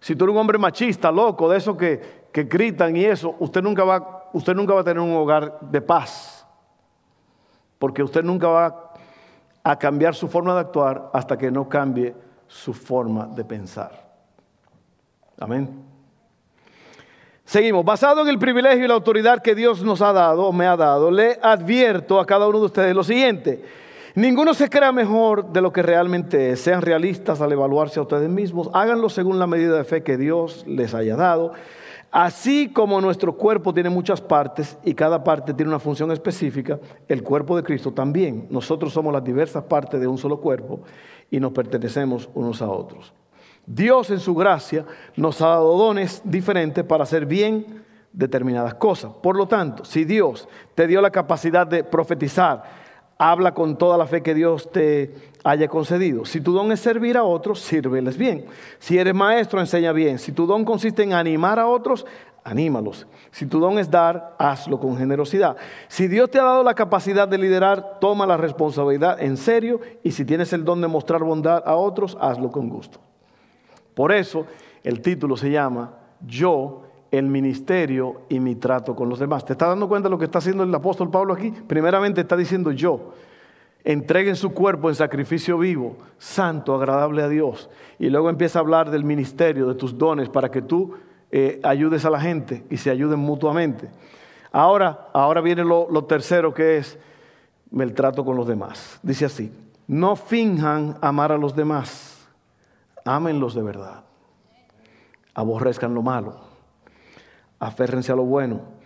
si 0.00 0.16
tú 0.16 0.24
eres 0.24 0.34
un 0.34 0.40
hombre 0.40 0.58
machista, 0.58 1.12
loco, 1.12 1.48
de 1.48 1.58
esos 1.58 1.76
que, 1.76 2.28
que 2.32 2.44
gritan 2.44 2.96
y 2.96 3.04
eso, 3.04 3.36
usted 3.38 3.62
nunca, 3.62 3.84
va, 3.84 4.30
usted 4.32 4.54
nunca 4.54 4.74
va 4.74 4.80
a 4.80 4.84
tener 4.84 5.00
un 5.00 5.14
hogar 5.14 5.60
de 5.60 5.80
paz. 5.80 6.46
Porque 7.78 8.02
usted 8.02 8.22
nunca 8.22 8.48
va 8.48 8.92
a 9.62 9.78
cambiar 9.78 10.14
su 10.14 10.26
forma 10.28 10.54
de 10.54 10.60
actuar 10.60 11.10
hasta 11.12 11.36
que 11.36 11.50
no 11.50 11.68
cambie 11.68 12.14
su 12.46 12.72
forma 12.72 13.26
de 13.26 13.44
pensar. 13.44 14.10
Amén. 15.38 15.84
Seguimos. 17.44 17.84
Basado 17.84 18.22
en 18.22 18.28
el 18.28 18.38
privilegio 18.38 18.84
y 18.84 18.88
la 18.88 18.94
autoridad 18.94 19.42
que 19.42 19.54
Dios 19.54 19.82
nos 19.82 20.00
ha 20.02 20.12
dado, 20.12 20.52
me 20.52 20.66
ha 20.66 20.76
dado, 20.76 21.10
le 21.10 21.38
advierto 21.42 22.20
a 22.20 22.26
cada 22.26 22.46
uno 22.46 22.60
de 22.60 22.66
ustedes 22.66 22.94
lo 22.94 23.02
siguiente. 23.02 23.64
Ninguno 24.14 24.54
se 24.54 24.68
crea 24.68 24.90
mejor 24.92 25.52
de 25.52 25.60
lo 25.60 25.72
que 25.72 25.82
realmente 25.82 26.50
es. 26.50 26.60
Sean 26.60 26.82
realistas 26.82 27.40
al 27.40 27.52
evaluarse 27.52 28.00
a 28.00 28.02
ustedes 28.02 28.28
mismos. 28.28 28.68
Háganlo 28.72 29.08
según 29.08 29.38
la 29.38 29.46
medida 29.46 29.76
de 29.76 29.84
fe 29.84 30.02
que 30.02 30.16
Dios 30.16 30.64
les 30.66 30.94
haya 30.94 31.16
dado. 31.16 31.52
Así 32.10 32.70
como 32.72 33.00
nuestro 33.00 33.36
cuerpo 33.36 33.72
tiene 33.72 33.88
muchas 33.88 34.20
partes 34.20 34.76
y 34.84 34.94
cada 34.94 35.22
parte 35.22 35.54
tiene 35.54 35.70
una 35.70 35.78
función 35.78 36.10
específica, 36.10 36.80
el 37.06 37.22
cuerpo 37.22 37.56
de 37.56 37.62
Cristo 37.62 37.92
también. 37.92 38.48
Nosotros 38.50 38.92
somos 38.92 39.12
las 39.12 39.22
diversas 39.22 39.62
partes 39.64 40.00
de 40.00 40.08
un 40.08 40.18
solo 40.18 40.40
cuerpo 40.40 40.80
y 41.30 41.38
nos 41.38 41.52
pertenecemos 41.52 42.28
unos 42.34 42.62
a 42.62 42.68
otros. 42.68 43.12
Dios 43.64 44.10
en 44.10 44.18
su 44.18 44.34
gracia 44.34 44.84
nos 45.14 45.40
ha 45.40 45.48
dado 45.48 45.76
dones 45.76 46.20
diferentes 46.24 46.82
para 46.82 47.04
hacer 47.04 47.26
bien 47.26 47.84
determinadas 48.12 48.74
cosas. 48.74 49.12
Por 49.22 49.36
lo 49.36 49.46
tanto, 49.46 49.84
si 49.84 50.04
Dios 50.04 50.48
te 50.74 50.88
dio 50.88 51.00
la 51.00 51.10
capacidad 51.10 51.64
de 51.64 51.84
profetizar, 51.84 52.64
habla 53.20 53.52
con 53.52 53.76
toda 53.76 53.98
la 53.98 54.06
fe 54.06 54.22
que 54.22 54.32
Dios 54.32 54.70
te 54.72 55.14
haya 55.44 55.68
concedido. 55.68 56.24
Si 56.24 56.40
tu 56.40 56.54
don 56.54 56.72
es 56.72 56.80
servir 56.80 57.18
a 57.18 57.22
otros, 57.22 57.60
sírveles 57.60 58.16
bien. 58.16 58.46
Si 58.78 58.96
eres 58.96 59.14
maestro, 59.14 59.60
enseña 59.60 59.92
bien. 59.92 60.18
Si 60.18 60.32
tu 60.32 60.46
don 60.46 60.64
consiste 60.64 61.02
en 61.02 61.12
animar 61.12 61.58
a 61.58 61.66
otros, 61.66 62.06
anímalos. 62.42 63.06
Si 63.30 63.44
tu 63.44 63.60
don 63.60 63.78
es 63.78 63.90
dar, 63.90 64.36
hazlo 64.38 64.80
con 64.80 64.96
generosidad. 64.96 65.58
Si 65.86 66.08
Dios 66.08 66.30
te 66.30 66.40
ha 66.40 66.44
dado 66.44 66.62
la 66.62 66.72
capacidad 66.72 67.28
de 67.28 67.36
liderar, 67.36 67.98
toma 68.00 68.26
la 68.26 68.38
responsabilidad 68.38 69.20
en 69.20 69.36
serio 69.36 69.80
y 70.02 70.12
si 70.12 70.24
tienes 70.24 70.54
el 70.54 70.64
don 70.64 70.80
de 70.80 70.88
mostrar 70.88 71.22
bondad 71.22 71.62
a 71.66 71.74
otros, 71.76 72.16
hazlo 72.22 72.50
con 72.50 72.70
gusto. 72.70 73.00
Por 73.92 74.12
eso 74.12 74.46
el 74.82 75.02
título 75.02 75.36
se 75.36 75.50
llama 75.50 75.92
Yo 76.26 76.84
el 77.10 77.26
ministerio 77.26 78.22
y 78.28 78.38
mi 78.38 78.54
trato 78.54 78.94
con 78.94 79.08
los 79.08 79.18
demás. 79.18 79.44
¿Te 79.44 79.52
estás 79.52 79.68
dando 79.68 79.88
cuenta 79.88 80.08
de 80.08 80.10
lo 80.10 80.18
que 80.18 80.26
está 80.26 80.38
haciendo 80.38 80.62
el 80.62 80.74
apóstol 80.74 81.10
Pablo 81.10 81.34
aquí? 81.34 81.50
Primeramente 81.50 82.20
está 82.20 82.36
diciendo 82.36 82.70
yo. 82.70 83.14
Entreguen 83.82 84.36
su 84.36 84.52
cuerpo 84.52 84.88
en 84.88 84.94
sacrificio 84.94 85.58
vivo, 85.58 85.96
santo, 86.18 86.74
agradable 86.74 87.22
a 87.22 87.28
Dios. 87.28 87.70
Y 87.98 88.10
luego 88.10 88.30
empieza 88.30 88.58
a 88.58 88.62
hablar 88.62 88.90
del 88.90 89.04
ministerio, 89.04 89.66
de 89.66 89.74
tus 89.74 89.96
dones, 89.96 90.28
para 90.28 90.50
que 90.50 90.62
tú 90.62 90.94
eh, 91.30 91.60
ayudes 91.62 92.04
a 92.04 92.10
la 92.10 92.20
gente 92.20 92.64
y 92.70 92.76
se 92.76 92.90
ayuden 92.90 93.18
mutuamente. 93.18 93.88
Ahora, 94.52 95.08
ahora 95.12 95.40
viene 95.40 95.64
lo, 95.64 96.04
tercero 96.04 96.52
que 96.52 96.76
es 96.76 96.98
el 97.76 97.94
trato 97.94 98.24
con 98.24 98.36
los 98.36 98.46
demás. 98.46 99.00
Dice 99.02 99.24
así, 99.24 99.52
no 99.86 100.14
finjan 100.14 100.98
amar 101.00 101.32
a 101.32 101.38
los 101.38 101.56
demás, 101.56 102.28
ámenlos 103.04 103.54
de 103.54 103.62
verdad, 103.62 104.04
aborrezcan 105.34 105.94
lo 105.94 106.02
malo 106.02 106.49
aférrense 107.60 108.10
a 108.10 108.16
lo 108.16 108.24
bueno. 108.24 108.80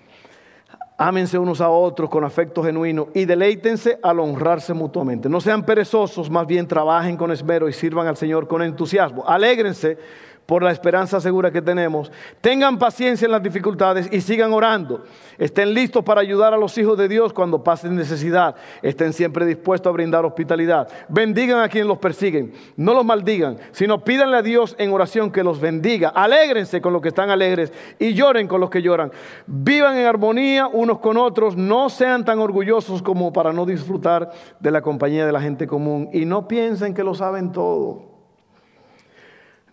Ámense 0.97 1.39
unos 1.39 1.61
a 1.61 1.71
otros 1.71 2.09
con 2.09 2.23
afecto 2.25 2.63
genuino 2.63 3.09
y 3.15 3.25
deleítense 3.25 3.99
al 4.03 4.21
honrarse 4.21 4.75
mutuamente. 4.75 5.29
No 5.29 5.41
sean 5.41 5.65
perezosos, 5.65 6.31
más 6.31 6.47
bien 6.47 6.69
trabajen 6.69 7.17
con 7.17 7.33
esmero 7.33 7.69
y 7.69 7.73
sirvan 7.73 8.07
al 8.07 8.17
Señor 8.17 8.47
con 8.47 8.63
entusiasmo. 8.63 9.25
Alégrense 9.27 9.99
por 10.47 10.63
la 10.63 10.71
esperanza 10.71 11.21
segura 11.21 11.51
que 11.51 11.63
tenemos. 11.63 12.13
Tengan 12.41 12.79
paciencia 12.79 13.27
en 13.27 13.33
las 13.33 13.43
dificultades 13.43 14.09
y 14.13 14.21
sigan 14.21 14.53
orando. 14.53 15.05
Estén 15.39 15.75
listos 15.75 16.05
para 16.05 16.21
ayudar 16.21 16.55
a 16.55 16.57
los 16.57 16.77
hijos 16.79 16.99
de 16.99 17.09
Dios 17.09 17.33
cuando 17.33 17.65
pasen 17.65 17.97
necesidad. 17.97 18.55
Estén 18.83 19.13
siempre 19.13 19.47
dispuestos 19.47 19.91
a 19.91 19.93
brindar 19.93 20.25
hospitalidad. 20.25 20.89
Bendigan 21.09 21.61
a 21.61 21.69
quienes 21.69 21.89
los 21.89 21.99
persiguen. 21.99 22.53
No 22.77 22.95
los 22.95 23.05
maldigan, 23.05 23.59
sino 23.73 24.05
pídanle 24.05 24.37
a 24.37 24.43
Dios 24.43 24.77
en 24.79 24.93
oración 24.93 25.31
que 25.31 25.43
los 25.43 25.61
bendiga. 25.61 26.11
Alégrense 26.11 26.81
con 26.81 26.93
los 26.93 27.03
que 27.03 27.09
están 27.09 27.31
alegres 27.31 27.73
y 27.99 28.15
lloren 28.15 28.47
con 28.47 28.61
los 28.61 28.71
que 28.71 28.83
lloran. 28.83 29.11
Vivan 29.47 29.97
en 29.97 30.07
armonía 30.07 30.67
unos 30.67 30.99
con 30.99 31.17
otros. 31.17 31.57
No 31.57 31.89
sean 31.89 32.25
tan 32.25 32.39
orgullosos 32.39 33.03
como 33.03 33.33
para 33.33 33.53
no 33.53 33.67
disfrutar 33.67 34.31
de 34.61 34.71
la 34.71 34.83
compañía 34.83 35.27
de 35.27 35.33
la 35.33 35.41
gente 35.41 35.67
común. 35.67 36.11
Y 36.13 36.25
no 36.25 36.47
piensen 36.47 36.95
que 36.95 37.05
lo 37.05 37.15
saben 37.15 37.53
todo. 37.53 38.14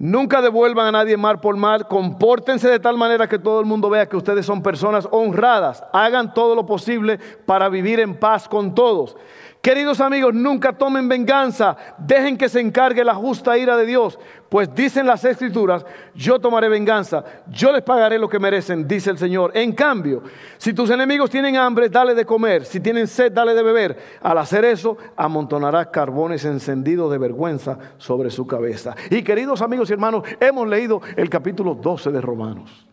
Nunca 0.03 0.41
devuelvan 0.41 0.88
a 0.88 0.91
nadie 0.91 1.15
mal 1.15 1.39
por 1.39 1.55
mal. 1.55 1.88
Compórtense 1.88 2.67
de 2.67 2.79
tal 2.79 2.98
manera 2.98 3.29
que 3.29 3.38
todo 3.38 3.60
el 3.60 3.67
mundo 3.67 3.88
vea 3.88 4.10
que 4.10 4.17
ustedes 4.17 4.48
son 4.48 4.63
personas 4.63 5.08
honradas. 5.12 5.84
Hagan 5.93 6.34
todo 6.34 6.55
lo 6.55 6.65
posible 6.65 7.20
para 7.46 7.70
vivir 7.70 8.00
en 8.00 8.15
paz 8.15 8.50
con 8.50 8.74
todos. 8.74 9.15
Queridos 9.62 10.01
amigos, 10.01 10.34
nunca 10.34 10.74
tomen 10.74 11.08
venganza, 11.08 11.77
dejen 12.00 12.36
que 12.36 12.50
se 12.50 12.60
encargue 12.60 13.03
la 13.03 13.13
justa 13.13 13.60
ira 13.60 13.77
de 13.77 13.86
Dios, 13.86 14.17
pues 14.51 14.75
dicen 14.75 15.08
las 15.08 15.24
escrituras, 15.24 15.86
yo 16.13 16.38
tomaré 16.38 16.67
venganza, 16.67 17.24
yo 17.48 17.72
les 17.72 17.84
pagaré 17.84 18.20
lo 18.20 18.27
que 18.27 18.38
merecen, 18.38 18.86
dice 18.86 19.10
el 19.10 19.17
Señor. 19.17 19.53
En 19.55 19.72
cambio, 19.72 20.24
si 20.58 20.74
tus 20.74 20.89
enemigos 20.89 21.29
tienen 21.29 21.55
hambre, 21.55 21.88
dale 21.88 22.13
de 22.13 22.25
comer, 22.25 22.65
si 22.65 22.81
tienen 22.81 23.08
sed, 23.08 23.31
dale 23.31 23.53
de 23.53 23.63
beber. 23.63 23.98
Al 24.22 24.38
hacer 24.38 24.65
eso, 24.65 24.98
amontonarás 25.15 25.88
carbones 25.88 26.43
encendidos 26.43 27.10
de 27.13 27.17
vergüenza 27.17 27.79
sobre 27.98 28.29
su 28.29 28.46
cabeza. 28.46 28.93
Y 29.10 29.24
queridos 29.24 29.62
amigos 29.62 29.89
y 29.89 29.93
hermanos, 29.93 30.25
hemos 30.38 30.67
leído 30.67 31.01
el 31.15 31.29
capítulo 31.29 31.74
12 31.74 32.12
de 32.12 32.20
Romanos. 32.20 32.86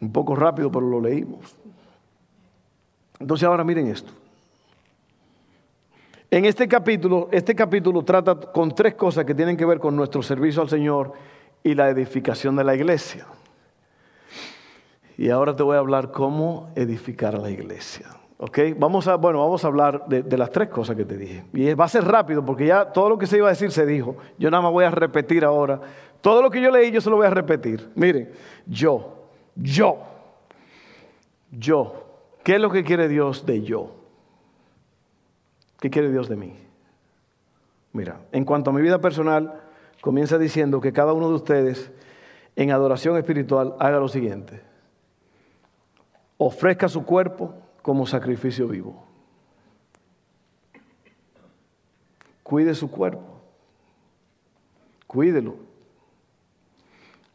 Un 0.00 0.10
poco 0.10 0.34
rápido, 0.34 0.72
pero 0.72 0.88
lo 0.88 0.98
leímos. 0.98 1.58
Entonces 3.20 3.46
ahora 3.46 3.64
miren 3.64 3.88
esto. 3.88 4.14
En 6.32 6.46
este 6.46 6.66
capítulo, 6.66 7.28
este 7.30 7.54
capítulo 7.54 8.02
trata 8.02 8.34
con 8.34 8.74
tres 8.74 8.94
cosas 8.94 9.26
que 9.26 9.34
tienen 9.34 9.54
que 9.54 9.66
ver 9.66 9.78
con 9.78 9.94
nuestro 9.94 10.22
servicio 10.22 10.62
al 10.62 10.70
Señor 10.70 11.12
y 11.62 11.74
la 11.74 11.90
edificación 11.90 12.56
de 12.56 12.64
la 12.64 12.74
iglesia. 12.74 13.26
Y 15.18 15.28
ahora 15.28 15.54
te 15.54 15.62
voy 15.62 15.76
a 15.76 15.80
hablar 15.80 16.10
cómo 16.10 16.70
edificar 16.74 17.34
a 17.34 17.38
la 17.38 17.50
iglesia. 17.50 18.06
¿Ok? 18.38 18.60
Vamos 18.78 19.08
a, 19.08 19.16
bueno, 19.16 19.40
vamos 19.40 19.62
a 19.62 19.66
hablar 19.66 20.06
de, 20.06 20.22
de, 20.22 20.38
las 20.38 20.50
tres 20.50 20.70
cosas 20.70 20.96
que 20.96 21.04
te 21.04 21.18
dije. 21.18 21.44
Y 21.52 21.74
va 21.74 21.84
a 21.84 21.88
ser 21.88 22.04
rápido 22.04 22.42
porque 22.42 22.64
ya 22.64 22.86
todo 22.86 23.10
lo 23.10 23.18
que 23.18 23.26
se 23.26 23.36
iba 23.36 23.48
a 23.48 23.50
decir 23.50 23.70
se 23.70 23.84
dijo. 23.84 24.16
Yo 24.38 24.50
nada 24.50 24.62
más 24.62 24.72
voy 24.72 24.86
a 24.86 24.90
repetir 24.90 25.44
ahora. 25.44 25.82
Todo 26.22 26.40
lo 26.40 26.50
que 26.50 26.62
yo 26.62 26.70
leí 26.70 26.90
yo 26.90 27.02
se 27.02 27.10
lo 27.10 27.16
voy 27.16 27.26
a 27.26 27.30
repetir. 27.30 27.90
Miren, 27.94 28.30
yo, 28.64 29.26
yo, 29.54 29.98
yo, 31.50 32.06
¿Qué 32.42 32.54
es 32.54 32.60
lo 32.60 32.70
que 32.70 32.84
quiere 32.84 33.06
Dios 33.06 33.44
de 33.44 33.60
yo? 33.60 34.01
¿Qué 35.82 35.90
quiere 35.90 36.12
Dios 36.12 36.28
de 36.28 36.36
mí? 36.36 36.56
Mira, 37.92 38.20
en 38.30 38.44
cuanto 38.44 38.70
a 38.70 38.72
mi 38.72 38.80
vida 38.80 39.00
personal, 39.00 39.62
comienza 40.00 40.38
diciendo 40.38 40.80
que 40.80 40.92
cada 40.92 41.12
uno 41.12 41.28
de 41.28 41.34
ustedes 41.34 41.90
en 42.54 42.70
adoración 42.70 43.16
espiritual 43.16 43.74
haga 43.80 43.98
lo 43.98 44.06
siguiente. 44.06 44.62
Ofrezca 46.38 46.88
su 46.88 47.04
cuerpo 47.04 47.52
como 47.82 48.06
sacrificio 48.06 48.68
vivo. 48.68 49.04
Cuide 52.44 52.76
su 52.76 52.88
cuerpo. 52.88 53.40
Cuídelo. 55.08 55.56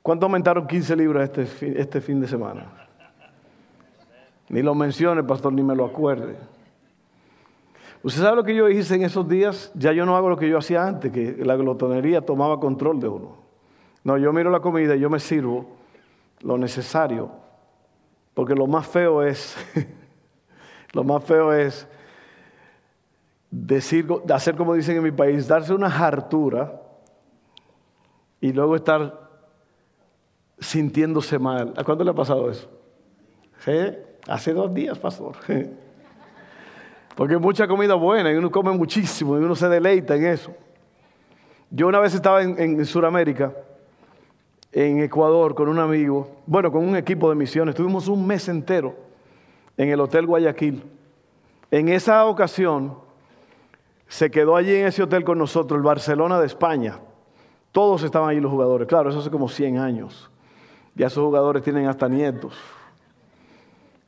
¿Cuánto 0.01 0.27
aumentaron 0.27 0.68
15 0.68 0.96
libras 0.96 1.38
este, 1.38 1.82
este 1.82 2.00
fin 2.00 2.22
de 2.22 2.30
semana? 2.30 2.88
Ni 4.48 4.62
lo 4.62 4.74
mencione, 4.74 5.22
pastor, 5.22 5.51
ni 5.51 5.63
me 5.63 5.75
lo 5.75 5.84
acuerde. 5.84 6.38
¿Usted 8.08 8.22
sabe 8.22 8.38
lo 8.38 8.46
que 8.46 8.56
yo 8.56 8.70
hice 8.70 8.96
en 8.96 9.04
esos 9.04 9.28
días? 9.28 9.70
Ya 9.76 9.92
yo 9.92 10.06
no 10.06 10.16
hago 10.16 10.30
lo 10.30 10.38
que 10.38 10.48
yo 10.48 10.58
hacía 10.58 10.88
antes, 10.88 11.12
que 11.12 11.44
la 11.44 11.58
glotonería 11.58 12.22
tomaba 12.22 12.58
control 12.58 13.02
de 13.02 13.10
uno. 13.10 13.36
No, 14.06 14.18
yo 14.18 14.32
miro 14.32 14.50
la 14.50 14.62
comida 14.62 14.96
y 14.96 15.02
yo 15.02 15.10
me 15.10 15.20
sirvo 15.20 15.66
lo 16.40 16.58
necesario. 16.58 17.30
Porque 18.34 18.56
lo 18.56 18.66
más 18.66 18.88
feo 18.88 19.24
es, 19.24 19.58
lo 20.94 21.04
más 21.04 21.22
feo 21.26 21.52
es 21.52 21.86
decir, 23.52 24.08
hacer 24.34 24.56
como 24.56 24.74
dicen 24.74 24.96
en 24.96 25.04
mi 25.04 25.12
país, 25.12 25.46
darse 25.46 25.74
una 25.74 25.88
hartura 25.88 26.82
y 28.40 28.54
luego 28.54 28.78
estar 28.78 29.20
sintiéndose 30.60 31.40
mal. 31.40 31.74
¿A 31.76 31.84
cuánto 31.84 32.06
le 32.06 32.12
ha 32.12 32.16
pasado 32.16 32.50
eso? 32.50 32.70
Hace 34.30 34.54
dos 34.54 34.74
días, 34.74 34.98
pastor. 34.98 35.36
Porque 37.18 37.36
mucha 37.36 37.68
comida 37.68 37.96
buena 37.96 38.32
y 38.32 38.36
uno 38.36 38.52
come 38.52 38.72
muchísimo 38.74 39.40
y 39.40 39.44
uno 39.44 39.56
se 39.56 39.68
deleita 39.68 40.16
en 40.16 40.28
eso. 40.28 40.54
Yo 41.72 41.88
una 41.88 42.00
vez 42.00 42.14
estaba 42.14 42.44
en, 42.44 42.60
en 42.60 42.86
Sudamérica, 42.86 43.54
en 44.72 45.02
Ecuador, 45.02 45.56
con 45.56 45.68
un 45.68 45.80
amigo, 45.80 46.30
bueno, 46.46 46.72
con 46.72 46.88
un 46.88 46.96
equipo 46.96 47.28
de 47.32 47.36
misiones. 47.36 47.74
Estuvimos 47.74 48.08
un 48.08 48.28
mes 48.28 48.48
entero 48.50 48.96
en 49.78 49.90
el 49.90 50.00
Hotel 50.00 50.28
Guayaquil. 50.28 50.84
En 51.72 51.90
esa 51.90 52.24
ocasión 52.28 53.00
se 54.08 54.30
quedó 54.30 54.56
allí 54.56 54.76
en 54.76 54.86
ese 54.86 55.02
hotel 55.02 55.24
con 55.24 55.40
nosotros 55.40 55.76
el 55.76 55.84
Barcelona 55.84 56.40
de 56.40 56.46
España. 56.46 57.00
Todos 57.72 58.04
estaban 58.04 58.30
allí 58.30 58.40
los 58.40 58.52
jugadores. 58.52 58.88
Claro, 58.88 59.10
eso 59.10 59.22
hace 59.22 59.32
como 59.32 59.50
100 59.50 59.80
años. 59.80 60.30
Ya 60.94 61.08
esos 61.08 61.24
jugadores 61.24 61.64
tienen 61.64 61.88
hasta 61.88 62.08
nietos. 62.08 62.56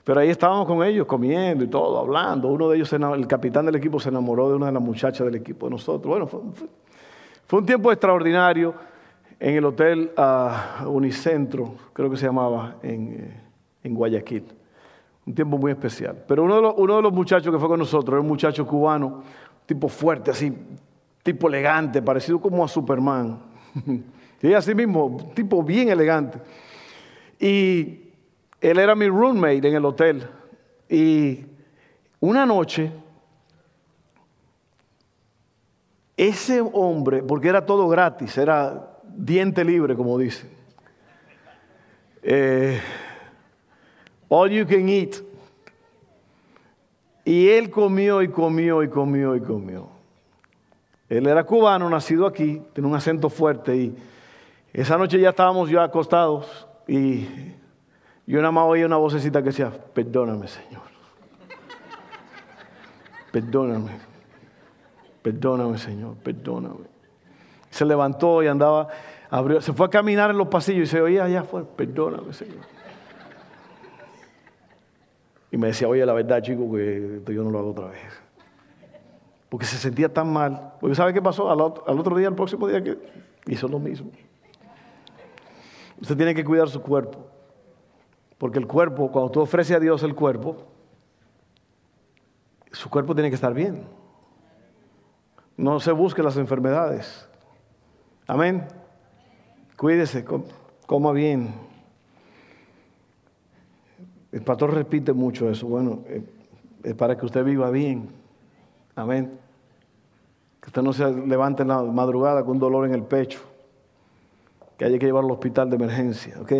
Pero 0.09 0.21
ahí 0.21 0.29
estábamos 0.29 0.65
con 0.65 0.83
ellos 0.83 1.05
comiendo 1.05 1.63
y 1.63 1.67
todo, 1.67 1.99
hablando. 1.99 2.47
Uno 2.47 2.67
de 2.67 2.77
ellos, 2.77 2.91
el 2.93 3.27
capitán 3.27 3.67
del 3.67 3.75
equipo, 3.75 3.99
se 3.99 4.09
enamoró 4.09 4.49
de 4.49 4.55
una 4.55 4.65
de 4.65 4.71
las 4.71 4.81
muchachas 4.81 5.23
del 5.23 5.35
equipo 5.35 5.67
de 5.67 5.69
nosotros. 5.69 6.09
Bueno, 6.09 6.25
fue, 6.25 7.59
un 7.59 7.65
tiempo 7.67 7.91
extraordinario 7.91 8.73
en 9.39 9.57
el 9.57 9.65
hotel 9.65 10.11
uh, 10.17 10.89
Unicentro, 10.89 11.75
creo 11.93 12.09
que 12.09 12.17
se 12.17 12.25
llamaba, 12.25 12.77
en, 12.81 13.39
en, 13.83 13.93
Guayaquil. 13.93 14.45
Un 15.27 15.35
tiempo 15.35 15.59
muy 15.59 15.73
especial. 15.73 16.23
Pero 16.27 16.43
uno 16.43 16.55
de, 16.55 16.61
los, 16.63 16.73
uno 16.75 16.95
de 16.95 17.01
los 17.03 17.13
muchachos 17.13 17.53
que 17.53 17.59
fue 17.59 17.67
con 17.67 17.77
nosotros 17.77 18.13
era 18.13 18.21
un 18.21 18.27
muchacho 18.27 18.65
cubano, 18.65 19.21
tipo 19.67 19.87
fuerte, 19.89 20.31
así, 20.31 20.51
tipo 21.21 21.47
elegante, 21.47 22.01
parecido 22.01 22.41
como 22.41 22.65
a 22.65 22.67
Superman. 22.67 23.37
Y 24.41 24.53
así 24.53 24.73
mismo, 24.73 25.17
tipo 25.35 25.61
bien 25.61 25.89
elegante. 25.89 26.39
Y 27.39 28.08
él 28.61 28.79
era 28.79 28.95
mi 28.95 29.07
roommate 29.07 29.67
en 29.67 29.75
el 29.75 29.85
hotel. 29.85 30.27
Y 30.89 31.45
una 32.19 32.45
noche, 32.45 32.91
ese 36.17 36.61
hombre, 36.61 37.23
porque 37.23 37.47
era 37.47 37.65
todo 37.65 37.87
gratis, 37.87 38.37
era 38.37 38.97
diente 39.03 39.63
libre, 39.63 39.95
como 39.95 40.17
dicen. 40.17 40.49
Eh, 42.21 42.79
all 44.27 44.49
you 44.49 44.65
can 44.67 44.89
eat. 44.89 45.15
Y 47.23 47.49
él 47.49 47.69
comió 47.69 48.21
y 48.21 48.29
comió 48.29 48.83
y 48.83 48.89
comió 48.89 49.35
y 49.35 49.41
comió. 49.41 49.89
Él 51.07 51.27
era 51.27 51.43
cubano, 51.43 51.89
nacido 51.89 52.25
aquí, 52.25 52.61
tiene 52.73 52.87
un 52.87 52.95
acento 52.95 53.29
fuerte 53.29 53.75
y 53.75 53.95
esa 54.73 54.97
noche 54.97 55.19
ya 55.19 55.29
estábamos 55.29 55.69
ya 55.69 55.83
acostados 55.83 56.67
y 56.87 57.25
yo 58.29 58.41
nada 58.41 58.51
más 58.51 58.65
oía 58.65 58.85
una 58.85 58.97
vocecita 58.97 59.39
que 59.39 59.47
decía, 59.47 59.71
perdóname 59.93 60.47
Señor. 60.47 60.83
Perdóname. 63.31 63.97
Perdóname 65.23 65.79
Señor, 65.79 66.15
perdóname. 66.17 66.85
Se 67.71 67.85
levantó 67.85 68.43
y 68.43 68.47
andaba, 68.47 68.87
abrió, 69.31 69.61
se 69.61 69.73
fue 69.73 69.87
a 69.87 69.89
caminar 69.89 70.29
en 70.29 70.37
los 70.37 70.47
pasillos 70.47 70.87
y 70.87 70.91
se 70.91 71.01
oía 71.01 71.23
allá 71.23 71.41
afuera, 71.41 71.65
perdóname 71.75 72.31
Señor. 72.33 72.65
Y 75.49 75.57
me 75.57 75.67
decía, 75.67 75.87
oye, 75.87 76.05
la 76.05 76.13
verdad, 76.13 76.43
chico, 76.43 76.71
que 76.71 77.17
esto 77.17 77.31
yo 77.31 77.43
no 77.43 77.49
lo 77.49 77.57
hago 77.57 77.71
otra 77.71 77.87
vez. 77.87 78.21
Porque 79.49 79.65
se 79.65 79.77
sentía 79.77 80.13
tan 80.13 80.31
mal. 80.31 80.73
Porque 80.79 80.95
¿sabe 80.95 81.11
qué 81.11 81.21
pasó? 81.23 81.49
Al 81.49 81.59
otro, 81.61 82.15
día, 82.15 82.27
al 82.27 82.35
próximo 82.35 82.67
día, 82.67 82.83
que 82.83 82.95
hizo 83.47 83.67
lo 83.67 83.79
mismo. 83.79 84.11
Usted 85.99 86.15
tiene 86.15 86.35
que 86.35 86.45
cuidar 86.45 86.69
su 86.69 86.79
cuerpo. 86.83 87.28
Porque 88.39 88.57
el 88.57 88.65
cuerpo, 88.65 89.11
cuando 89.11 89.29
tú 89.29 89.41
ofreces 89.41 89.75
a 89.75 89.79
Dios 89.79 90.01
el 90.01 90.15
cuerpo, 90.15 90.55
su 92.71 92.89
cuerpo 92.89 93.13
tiene 93.13 93.29
que 93.29 93.35
estar 93.35 93.53
bien. 93.53 93.83
No 95.57 95.79
se 95.81 95.91
busque 95.91 96.23
las 96.23 96.37
enfermedades. 96.37 97.27
Amén. 98.25 98.65
Cuídese, 99.75 100.25
coma 100.85 101.11
bien. 101.11 101.53
El 104.31 104.41
pastor 104.41 104.73
repite 104.73 105.11
mucho 105.11 105.49
eso. 105.49 105.67
Bueno, 105.67 105.99
eh, 106.07 106.23
es 106.83 106.95
para 106.95 107.17
que 107.17 107.25
usted 107.25 107.43
viva 107.43 107.69
bien. 107.71 108.09
Amén. 108.95 109.37
Que 110.61 110.67
usted 110.67 110.81
no 110.81 110.93
se 110.93 111.11
levante 111.11 111.63
en 111.63 111.69
la 111.69 111.83
madrugada 111.83 112.41
con 112.43 112.51
un 112.51 112.59
dolor 112.59 112.85
en 112.85 112.93
el 112.93 113.03
pecho. 113.03 113.41
Que 114.77 114.85
haya 114.85 114.97
que 114.97 115.07
llevarlo 115.07 115.29
al 115.29 115.33
hospital 115.33 115.69
de 115.69 115.75
emergencia. 115.75 116.39
¿Ok? 116.39 116.53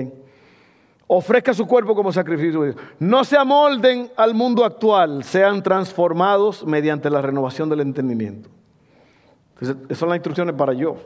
Ofrezca 1.12 1.56
su 1.56 1.66
cuerpo 1.66 1.96
como 1.96 2.12
sacrificio. 2.12 2.76
No 3.00 3.24
se 3.24 3.36
amolden 3.36 4.12
al 4.16 4.36
mundo 4.36 4.64
actual, 4.64 5.24
sean 5.24 5.64
transformados 5.64 6.64
mediante 6.68 7.10
la 7.10 7.20
renovación 7.20 7.68
del 7.68 7.80
entendimiento. 7.80 8.48
esas 9.60 9.98
son 9.98 10.10
las 10.10 10.18
instrucciones 10.18 10.54
para 10.54 10.74
yo. 10.74 10.98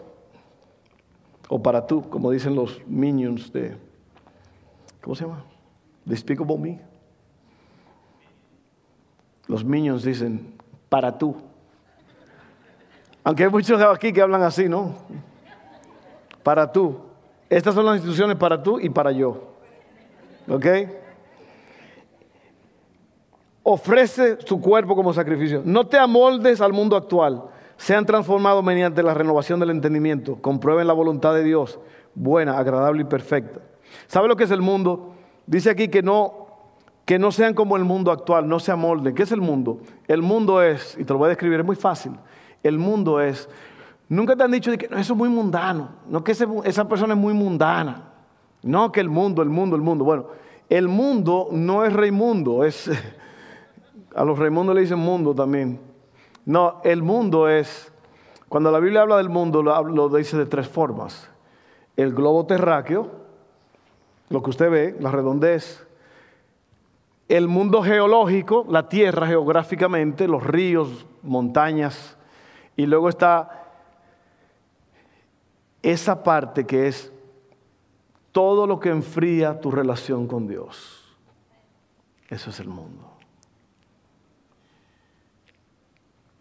O 1.47 1.63
para 1.63 1.87
tú, 1.87 2.09
como 2.09 2.31
dicen 2.31 2.53
los 2.53 2.85
minions 2.85 3.53
de. 3.53 3.77
¿Cómo 5.01 5.15
se 5.15 5.23
llama? 5.23 5.45
Despicable 6.03 6.57
Me. 6.57 6.81
Los 9.47 9.63
minions 9.63 10.03
dicen, 10.03 10.53
para 10.89 11.17
tú. 11.17 11.37
Aunque 13.23 13.45
hay 13.45 13.49
muchos 13.49 13.81
aquí 13.81 14.11
que 14.11 14.21
hablan 14.21 14.43
así, 14.43 14.67
¿no? 14.67 14.95
Para 16.43 16.69
tú. 16.69 16.97
Estas 17.49 17.73
son 17.73 17.85
las 17.85 17.95
instituciones 17.95 18.35
para 18.35 18.61
tú 18.61 18.81
y 18.81 18.89
para 18.89 19.13
yo. 19.13 19.52
¿Ok? 20.47 20.65
Ofrece 23.63 24.37
su 24.41 24.59
cuerpo 24.59 24.95
como 24.95 25.13
sacrificio. 25.13 25.61
No 25.63 25.87
te 25.87 25.97
amoldes 25.97 26.59
al 26.59 26.73
mundo 26.73 26.97
actual. 26.97 27.43
Sean 27.77 28.05
transformados 28.05 28.63
mediante 28.63 29.01
la 29.03 29.13
renovación 29.13 29.59
del 29.59 29.69
entendimiento. 29.69 30.37
Comprueben 30.41 30.87
la 30.87 30.93
voluntad 30.93 31.33
de 31.33 31.43
Dios, 31.43 31.79
buena, 32.13 32.57
agradable 32.57 33.01
y 33.01 33.05
perfecta. 33.05 33.61
¿Sabe 34.07 34.27
lo 34.27 34.35
que 34.35 34.43
es 34.43 34.51
el 34.51 34.61
mundo? 34.61 35.13
Dice 35.45 35.69
aquí 35.69 35.87
que 35.87 36.01
no, 36.01 36.47
que 37.05 37.19
no 37.19 37.31
sean 37.31 37.53
como 37.53 37.75
el 37.77 37.83
mundo 37.83 38.11
actual, 38.11 38.47
no 38.47 38.59
se 38.59 38.71
amolden. 38.71 39.15
¿Qué 39.15 39.23
es 39.23 39.31
el 39.31 39.41
mundo? 39.41 39.79
El 40.07 40.21
mundo 40.21 40.61
es, 40.61 40.97
y 40.99 41.03
te 41.03 41.13
lo 41.13 41.19
voy 41.19 41.27
a 41.27 41.29
describir, 41.29 41.59
es 41.59 41.65
muy 41.65 41.75
fácil. 41.75 42.13
El 42.61 42.77
mundo 42.77 43.19
es, 43.19 43.49
nunca 44.07 44.35
te 44.35 44.43
han 44.43 44.51
dicho 44.51 44.71
que 44.77 44.85
eso 44.85 45.13
es 45.13 45.17
muy 45.17 45.29
mundano, 45.29 45.89
no 46.07 46.23
que 46.23 46.31
esa 46.31 46.87
persona 46.87 47.13
es 47.13 47.19
muy 47.19 47.33
mundana. 47.33 48.12
No 48.63 48.91
que 48.91 49.01
el 49.01 49.09
mundo, 49.09 49.41
el 49.41 49.49
mundo, 49.49 49.75
el 49.75 49.81
mundo. 49.81 50.05
Bueno, 50.05 50.27
el 50.69 50.87
mundo 50.87 51.49
no 51.51 51.85
es 51.85 51.93
Raimundo, 51.93 52.63
es, 52.63 52.89
a 54.15 54.23
los 54.23 54.39
Raimundos 54.39 54.73
le 54.73 54.81
dicen 54.81 54.99
mundo 54.99 55.35
también. 55.35 55.79
No, 56.45 56.81
el 56.83 57.03
mundo 57.03 57.47
es, 57.49 57.91
cuando 58.49 58.71
la 58.71 58.79
Biblia 58.79 59.01
habla 59.01 59.17
del 59.17 59.29
mundo, 59.29 59.61
lo 59.61 60.09
dice 60.09 60.37
de 60.37 60.45
tres 60.45 60.67
formas. 60.67 61.29
El 61.95 62.13
globo 62.13 62.45
terráqueo, 62.45 63.11
lo 64.29 64.41
que 64.41 64.49
usted 64.49 64.69
ve, 64.69 64.97
la 64.99 65.11
redondez, 65.11 65.85
el 67.29 67.47
mundo 67.47 67.81
geológico, 67.81 68.65
la 68.69 68.89
tierra 68.89 69.27
geográficamente, 69.27 70.27
los 70.27 70.43
ríos, 70.43 71.05
montañas, 71.21 72.17
y 72.75 72.85
luego 72.85 73.09
está 73.09 73.63
esa 75.81 76.23
parte 76.23 76.65
que 76.65 76.87
es 76.87 77.13
todo 78.33 78.67
lo 78.67 78.81
que 78.81 78.89
enfría 78.89 79.61
tu 79.61 79.71
relación 79.71 80.27
con 80.27 80.47
Dios. 80.47 81.15
Eso 82.27 82.49
es 82.49 82.59
el 82.59 82.67
mundo. 82.67 83.07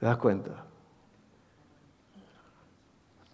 ¿Te 0.01 0.07
das 0.07 0.17
cuenta? 0.17 0.65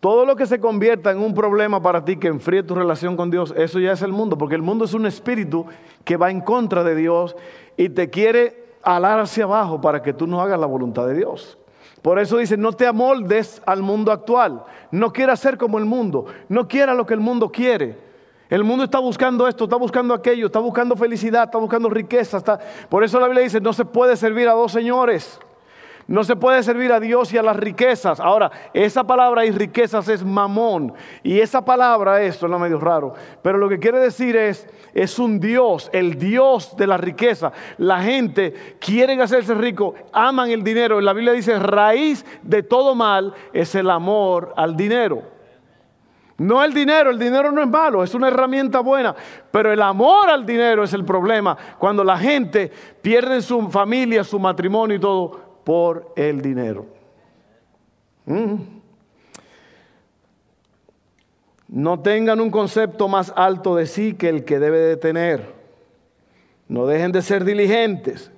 Todo 0.00 0.26
lo 0.26 0.36
que 0.36 0.46
se 0.46 0.60
convierta 0.60 1.10
en 1.10 1.18
un 1.18 1.34
problema 1.34 1.80
para 1.80 2.04
ti 2.04 2.16
que 2.16 2.28
enfríe 2.28 2.62
tu 2.62 2.74
relación 2.74 3.16
con 3.16 3.30
Dios, 3.30 3.54
eso 3.56 3.80
ya 3.80 3.92
es 3.92 4.02
el 4.02 4.12
mundo, 4.12 4.36
porque 4.36 4.54
el 4.54 4.62
mundo 4.62 4.84
es 4.84 4.92
un 4.92 5.06
espíritu 5.06 5.66
que 6.04 6.16
va 6.16 6.30
en 6.30 6.40
contra 6.40 6.84
de 6.84 6.94
Dios 6.94 7.36
y 7.76 7.88
te 7.88 8.10
quiere 8.10 8.74
alar 8.82 9.20
hacia 9.20 9.44
abajo 9.44 9.80
para 9.80 10.02
que 10.02 10.12
tú 10.12 10.26
no 10.26 10.40
hagas 10.40 10.58
la 10.58 10.66
voluntad 10.66 11.06
de 11.06 11.14
Dios. 11.14 11.58
Por 12.02 12.18
eso 12.18 12.38
dice, 12.38 12.56
no 12.56 12.72
te 12.72 12.86
amoldes 12.86 13.62
al 13.66 13.82
mundo 13.82 14.12
actual, 14.12 14.64
no 14.90 15.12
quieras 15.12 15.40
ser 15.40 15.58
como 15.58 15.78
el 15.78 15.84
mundo, 15.84 16.26
no 16.48 16.66
quieras 16.68 16.96
lo 16.96 17.06
que 17.06 17.14
el 17.14 17.20
mundo 17.20 17.50
quiere. 17.50 18.07
El 18.48 18.64
mundo 18.64 18.84
está 18.84 18.98
buscando 18.98 19.46
esto, 19.46 19.64
está 19.64 19.76
buscando 19.76 20.14
aquello, 20.14 20.46
está 20.46 20.58
buscando 20.58 20.96
felicidad, 20.96 21.44
está 21.44 21.58
buscando 21.58 21.90
riqueza. 21.90 22.40
Por 22.88 23.04
eso 23.04 23.20
la 23.20 23.26
Biblia 23.26 23.44
dice, 23.44 23.60
no 23.60 23.72
se 23.72 23.84
puede 23.84 24.16
servir 24.16 24.48
a 24.48 24.52
dos 24.52 24.72
señores. 24.72 25.38
No 26.08 26.24
se 26.24 26.36
puede 26.36 26.62
servir 26.62 26.90
a 26.90 27.00
Dios 27.00 27.34
y 27.34 27.36
a 27.36 27.42
las 27.42 27.56
riquezas. 27.56 28.18
Ahora, 28.18 28.50
esa 28.72 29.04
palabra 29.06 29.44
y 29.44 29.50
riquezas 29.50 30.08
es 30.08 30.24
mamón. 30.24 30.94
Y 31.22 31.40
esa 31.40 31.62
palabra, 31.62 32.22
esto 32.22 32.48
no 32.48 32.58
medio 32.58 32.80
raro, 32.80 33.12
pero 33.42 33.58
lo 33.58 33.68
que 33.68 33.78
quiere 33.78 33.98
decir 33.98 34.34
es, 34.34 34.66
es 34.94 35.18
un 35.18 35.38
Dios, 35.38 35.90
el 35.92 36.18
Dios 36.18 36.74
de 36.78 36.86
la 36.86 36.96
riqueza. 36.96 37.52
La 37.76 38.00
gente 38.00 38.76
quiere 38.80 39.20
hacerse 39.20 39.52
rico, 39.52 39.94
aman 40.10 40.48
el 40.48 40.64
dinero. 40.64 40.98
La 41.02 41.12
Biblia 41.12 41.34
dice, 41.34 41.58
raíz 41.58 42.24
de 42.40 42.62
todo 42.62 42.94
mal 42.94 43.34
es 43.52 43.74
el 43.74 43.90
amor 43.90 44.54
al 44.56 44.78
dinero. 44.78 45.37
No 46.38 46.62
el 46.62 46.72
dinero, 46.72 47.10
el 47.10 47.18
dinero 47.18 47.50
no 47.50 47.60
es 47.60 47.68
malo, 47.68 48.04
es 48.04 48.14
una 48.14 48.28
herramienta 48.28 48.78
buena, 48.78 49.14
pero 49.50 49.72
el 49.72 49.82
amor 49.82 50.30
al 50.30 50.46
dinero 50.46 50.84
es 50.84 50.92
el 50.92 51.04
problema. 51.04 51.58
Cuando 51.78 52.04
la 52.04 52.16
gente 52.16 52.70
pierde 53.02 53.42
su 53.42 53.68
familia, 53.68 54.22
su 54.22 54.38
matrimonio 54.38 54.96
y 54.96 55.00
todo 55.00 55.60
por 55.64 56.12
el 56.14 56.40
dinero. 56.40 56.86
Mm. 58.26 58.54
No 61.68 62.00
tengan 62.00 62.40
un 62.40 62.50
concepto 62.50 63.08
más 63.08 63.32
alto 63.34 63.74
de 63.74 63.86
sí 63.86 64.14
que 64.14 64.28
el 64.28 64.44
que 64.44 64.60
debe 64.60 64.78
de 64.78 64.96
tener. 64.96 65.52
No 66.68 66.86
dejen 66.86 67.10
de 67.10 67.20
ser 67.20 67.44
diligentes. 67.44 68.30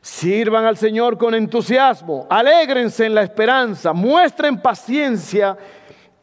Sirvan 0.00 0.66
al 0.66 0.76
Señor 0.76 1.16
con 1.16 1.34
entusiasmo. 1.34 2.26
Alégrense 2.28 3.06
en 3.06 3.14
la 3.14 3.22
esperanza. 3.22 3.92
Muestren 3.92 4.60
paciencia 4.60 5.56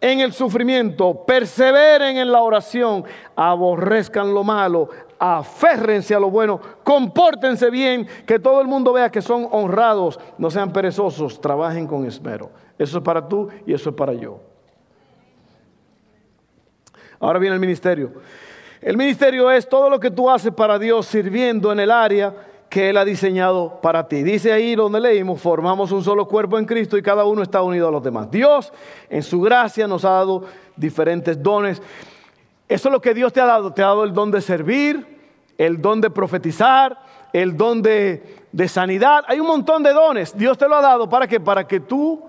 en 0.01 0.19
el 0.19 0.33
sufrimiento. 0.33 1.23
Perseveren 1.25 2.17
en 2.17 2.31
la 2.31 2.41
oración. 2.41 3.05
Aborrezcan 3.35 4.33
lo 4.33 4.43
malo 4.43 4.89
aférrense 5.23 6.15
a 6.15 6.19
lo 6.19 6.31
bueno, 6.31 6.59
compórtense 6.83 7.69
bien, 7.69 8.07
que 8.25 8.39
todo 8.39 8.59
el 8.59 8.65
mundo 8.65 8.91
vea 8.91 9.11
que 9.11 9.21
son 9.21 9.47
honrados, 9.51 10.19
no 10.39 10.49
sean 10.49 10.73
perezosos, 10.73 11.39
trabajen 11.39 11.85
con 11.85 12.07
esmero. 12.07 12.49
Eso 12.75 12.97
es 12.97 13.03
para 13.03 13.27
tú 13.27 13.47
y 13.67 13.71
eso 13.71 13.91
es 13.91 13.95
para 13.95 14.13
yo. 14.13 14.39
Ahora 17.19 17.37
viene 17.37 17.53
el 17.53 17.61
ministerio. 17.61 18.13
El 18.81 18.97
ministerio 18.97 19.51
es 19.51 19.69
todo 19.69 19.91
lo 19.91 19.99
que 19.99 20.09
tú 20.09 20.27
haces 20.27 20.51
para 20.51 20.79
Dios 20.79 21.05
sirviendo 21.05 21.71
en 21.71 21.81
el 21.81 21.91
área 21.91 22.33
que 22.71 22.89
Él 22.89 22.95
ha 22.95 23.03
diseñado 23.03 23.81
para 23.81 24.07
ti. 24.07 24.23
Dice 24.23 24.53
ahí 24.53 24.75
donde 24.75 25.01
leímos, 25.01 25.41
formamos 25.41 25.91
un 25.91 26.05
solo 26.05 26.25
cuerpo 26.25 26.57
en 26.57 26.63
Cristo 26.63 26.97
y 26.97 27.01
cada 27.01 27.25
uno 27.25 27.43
está 27.43 27.61
unido 27.61 27.89
a 27.89 27.91
los 27.91 28.01
demás. 28.01 28.31
Dios 28.31 28.71
en 29.09 29.23
su 29.23 29.41
gracia 29.41 29.87
nos 29.87 30.05
ha 30.05 30.11
dado 30.11 30.45
diferentes 30.77 31.43
dones. 31.43 31.81
Eso 32.69 32.87
es 32.87 32.93
lo 32.93 33.01
que 33.01 33.13
Dios 33.13 33.33
te 33.33 33.41
ha 33.41 33.45
dado. 33.45 33.73
Te 33.73 33.83
ha 33.83 33.87
dado 33.87 34.05
el 34.05 34.13
don 34.13 34.31
de 34.31 34.39
servir, 34.39 35.05
el 35.57 35.81
don 35.81 35.99
de 35.99 36.11
profetizar, 36.11 36.97
el 37.33 37.57
don 37.57 37.81
de, 37.81 38.37
de 38.53 38.67
sanidad. 38.69 39.25
Hay 39.27 39.41
un 39.41 39.47
montón 39.47 39.83
de 39.83 39.91
dones. 39.91 40.33
Dios 40.37 40.57
te 40.57 40.69
lo 40.69 40.77
ha 40.77 40.81
dado 40.81 41.09
para 41.09 41.27
que, 41.27 41.41
para 41.41 41.67
que 41.67 41.81
tú 41.81 42.23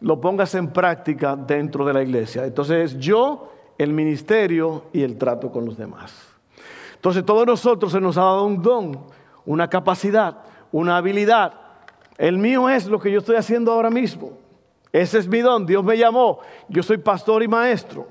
lo 0.00 0.18
pongas 0.18 0.54
en 0.54 0.68
práctica 0.68 1.36
dentro 1.36 1.84
de 1.84 1.92
la 1.92 2.02
iglesia. 2.02 2.46
Entonces 2.46 2.98
yo, 2.98 3.52
el 3.76 3.92
ministerio 3.92 4.84
y 4.94 5.02
el 5.02 5.18
trato 5.18 5.52
con 5.52 5.66
los 5.66 5.76
demás. 5.76 6.26
Entonces 6.94 7.22
todos 7.22 7.46
nosotros 7.46 7.92
se 7.92 8.00
nos 8.00 8.16
ha 8.16 8.22
dado 8.22 8.46
un 8.46 8.62
don, 8.62 8.98
una 9.46 9.68
capacidad, 9.68 10.38
una 10.72 10.96
habilidad. 10.96 11.54
El 12.18 12.38
mío 12.38 12.68
es 12.68 12.86
lo 12.86 13.00
que 13.00 13.10
yo 13.10 13.18
estoy 13.18 13.36
haciendo 13.36 13.72
ahora 13.72 13.90
mismo. 13.90 14.32
Ese 14.92 15.18
es 15.18 15.28
mi 15.28 15.40
don. 15.40 15.66
Dios 15.66 15.82
me 15.82 15.98
llamó. 15.98 16.38
Yo 16.68 16.82
soy 16.82 16.98
pastor 16.98 17.42
y 17.42 17.48
maestro. 17.48 18.06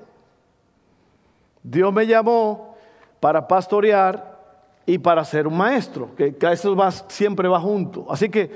Dios 1.63 1.93
me 1.93 2.05
llamó 2.05 2.75
para 3.19 3.47
pastorear 3.47 4.33
y 4.85 4.97
para 4.97 5.23
ser 5.23 5.47
un 5.47 5.55
maestro, 5.55 6.13
que, 6.15 6.35
eso 6.51 6.75
siempre 7.07 7.47
va 7.47 7.59
junto. 7.59 8.05
Así 8.09 8.29
que 8.29 8.51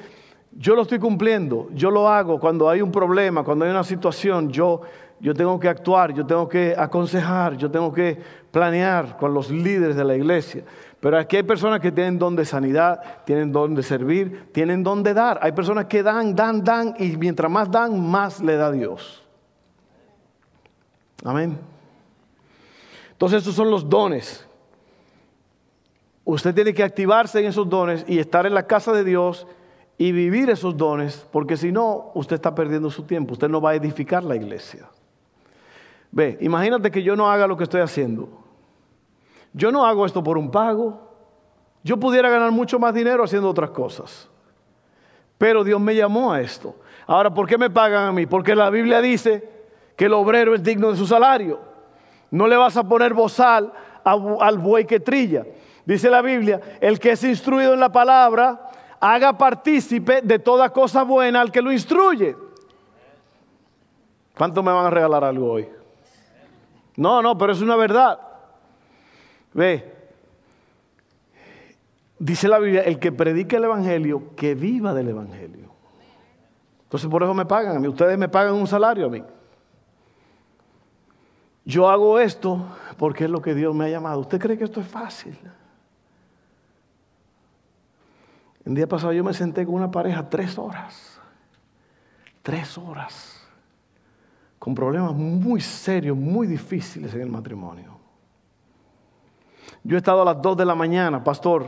yo 0.52 0.76
lo 0.76 0.82
estoy 0.82 1.00
cumpliendo, 1.00 1.70
yo 1.74 1.90
lo 1.90 2.10
hago 2.10 2.40
cuando 2.40 2.70
hay 2.70 2.82
un 2.82 2.92
problema, 2.92 3.44
cuando 3.44 3.64
hay 3.64 3.72
una 3.72 3.84
situación, 3.84 4.50
yo, 4.50 4.82
yo 5.20 5.34
tengo 5.34 5.60
que 5.60 5.70
actuar, 5.70 6.14
yo 6.14 6.26
tengo 6.26 6.50
que 6.50 6.76
aconsejar, 6.78 7.56
yo 7.56 7.72
tengo 7.72 7.94
que 7.94 8.18
planear 8.52 9.18
con 9.18 9.34
los 9.34 9.50
líderes 9.50 9.96
de 9.96 10.04
la 10.04 10.16
iglesia. 10.16 10.64
Pero 11.00 11.18
aquí 11.18 11.38
hay 11.38 11.44
personas 11.44 11.80
que 11.80 11.92
tienen 11.92 12.18
don 12.18 12.36
de 12.36 12.46
sanidad, 12.46 13.02
tienen 13.26 13.52
don 13.52 13.76
de 13.76 13.84
servir, 13.84 14.50
tienen 14.52 14.84
don 14.84 15.04
de 15.04 15.14
dar. 15.14 15.40
Hay 15.42 15.52
personas 15.52 15.86
que 15.86 16.02
dan, 16.02 16.36
dan, 16.36 16.64
dan 16.64 16.96
y 16.98 17.16
mientras 17.18 17.52
más 17.52 17.70
dan, 17.70 18.10
más 18.10 18.42
le 18.42 18.56
da 18.56 18.72
Dios. 18.72 19.24
Amén. 21.24 21.58
Entonces 23.12 23.42
esos 23.42 23.56
son 23.56 23.70
los 23.70 23.88
dones 23.88 24.48
Usted 26.30 26.54
tiene 26.54 26.74
que 26.74 26.84
activarse 26.84 27.40
en 27.40 27.46
esos 27.46 27.70
dones 27.70 28.04
y 28.06 28.20
estar 28.20 28.46
en 28.46 28.54
la 28.54 28.68
casa 28.68 28.92
de 28.92 29.06
Dios 29.06 29.48
y 29.98 30.12
vivir 30.12 30.50
esos 30.50 30.76
dones, 30.76 31.26
porque 31.32 31.56
si 31.56 31.72
no, 31.72 32.12
usted 32.16 32.36
está 32.36 32.54
perdiendo 32.54 32.90
su 32.90 33.04
tiempo, 33.04 33.32
usted 33.32 33.48
no 33.48 33.62
va 33.62 33.70
a 33.70 33.76
edificar 33.76 34.26
la 34.26 34.36
iglesia. 34.36 34.90
Ve, 36.12 36.38
imagínate 36.42 36.92
que 36.92 37.02
yo 37.02 37.16
no 37.16 37.32
haga 37.32 37.48
lo 37.48 37.56
que 37.56 37.64
estoy 37.64 37.80
haciendo. 37.80 38.28
Yo 39.54 39.72
no 39.72 39.86
hago 39.86 40.06
esto 40.06 40.24
por 40.24 40.38
un 40.38 40.52
pago. 40.52 41.08
Yo 41.84 41.98
pudiera 41.98 42.30
ganar 42.30 42.52
mucho 42.52 42.80
más 42.80 42.94
dinero 42.94 43.24
haciendo 43.24 43.50
otras 43.50 43.70
cosas. 43.70 44.30
Pero 45.38 45.64
Dios 45.64 45.80
me 45.80 45.96
llamó 45.96 46.34
a 46.34 46.42
esto. 46.42 46.76
Ahora, 47.06 47.34
¿por 47.34 47.48
qué 47.48 47.58
me 47.58 47.70
pagan 47.70 48.08
a 48.08 48.12
mí? 48.12 48.26
Porque 48.26 48.56
la 48.56 48.70
Biblia 48.70 49.02
dice 49.02 49.50
que 49.96 50.06
el 50.06 50.14
obrero 50.14 50.54
es 50.54 50.64
digno 50.64 50.92
de 50.92 50.98
su 50.98 51.08
salario. 51.08 51.60
No 52.32 52.48
le 52.48 52.58
vas 52.58 52.76
a 52.76 52.84
poner 52.84 53.14
bozal 53.14 53.72
al 54.04 54.58
buey 54.58 54.86
que 54.86 55.00
trilla. 55.00 55.46
Dice 55.86 56.10
la 56.10 56.22
Biblia, 56.22 56.60
el 56.82 57.00
que 57.00 57.12
es 57.12 57.24
instruido 57.24 57.74
en 57.74 57.80
la 57.80 57.92
palabra, 57.92 58.70
haga 59.00 59.38
partícipe 59.38 60.22
de 60.22 60.40
toda 60.40 60.70
cosa 60.72 61.04
buena 61.04 61.40
al 61.40 61.52
que 61.52 61.62
lo 61.62 61.72
instruye. 61.72 62.36
¿Cuánto 64.38 64.62
me 64.62 64.72
van 64.72 64.86
a 64.86 64.90
regalar 64.90 65.24
algo 65.24 65.52
hoy? 65.52 65.70
No, 66.98 67.22
no, 67.22 67.38
pero 67.38 67.54
es 67.54 67.62
una 67.62 67.76
verdad. 67.76 68.20
Ve, 69.58 69.92
dice 72.20 72.48
la 72.48 72.60
Biblia, 72.60 72.82
el 72.82 73.00
que 73.00 73.12
predique 73.12 73.56
el 73.56 73.64
Evangelio, 73.64 74.36
que 74.36 74.54
viva 74.54 74.94
del 74.94 75.10
Evangelio. 75.10 75.72
Entonces 76.84 77.10
por 77.10 77.24
eso 77.24 77.34
me 77.34 77.48
pagan 77.48 77.76
a 77.76 77.80
mí. 77.80 77.88
Ustedes 77.88 78.20
me 78.20 78.30
pagan 78.30 78.54
un 78.54 78.68
salario 78.68 79.08
a 79.08 79.10
mí. 79.10 79.24
Yo 81.66 81.90
hago 81.90 82.20
esto 82.20 82.68
porque 83.00 83.24
es 83.24 83.32
lo 83.32 83.42
que 83.42 83.56
Dios 83.56 83.74
me 83.74 83.86
ha 83.86 83.90
llamado. 83.90 84.20
¿Usted 84.20 84.40
cree 84.40 84.60
que 84.60 84.64
esto 84.64 84.80
es 84.80 84.88
fácil? 84.88 85.36
El 88.64 88.76
día 88.76 88.88
pasado 88.88 89.12
yo 89.12 89.24
me 89.24 89.34
senté 89.34 89.66
con 89.66 89.74
una 89.74 89.90
pareja 89.90 90.30
tres 90.30 90.60
horas. 90.60 91.20
Tres 92.44 92.78
horas. 92.78 93.42
Con 94.60 94.76
problemas 94.76 95.16
muy 95.16 95.62
serios, 95.62 96.16
muy 96.16 96.46
difíciles 96.46 97.12
en 97.16 97.22
el 97.22 97.30
matrimonio. 97.30 97.97
Yo 99.88 99.96
he 99.96 100.00
estado 100.00 100.22
a 100.22 100.26
las 100.26 100.42
dos 100.42 100.58
de 100.58 100.66
la 100.66 100.76
mañana, 100.76 101.24
pastor. 101.24 101.66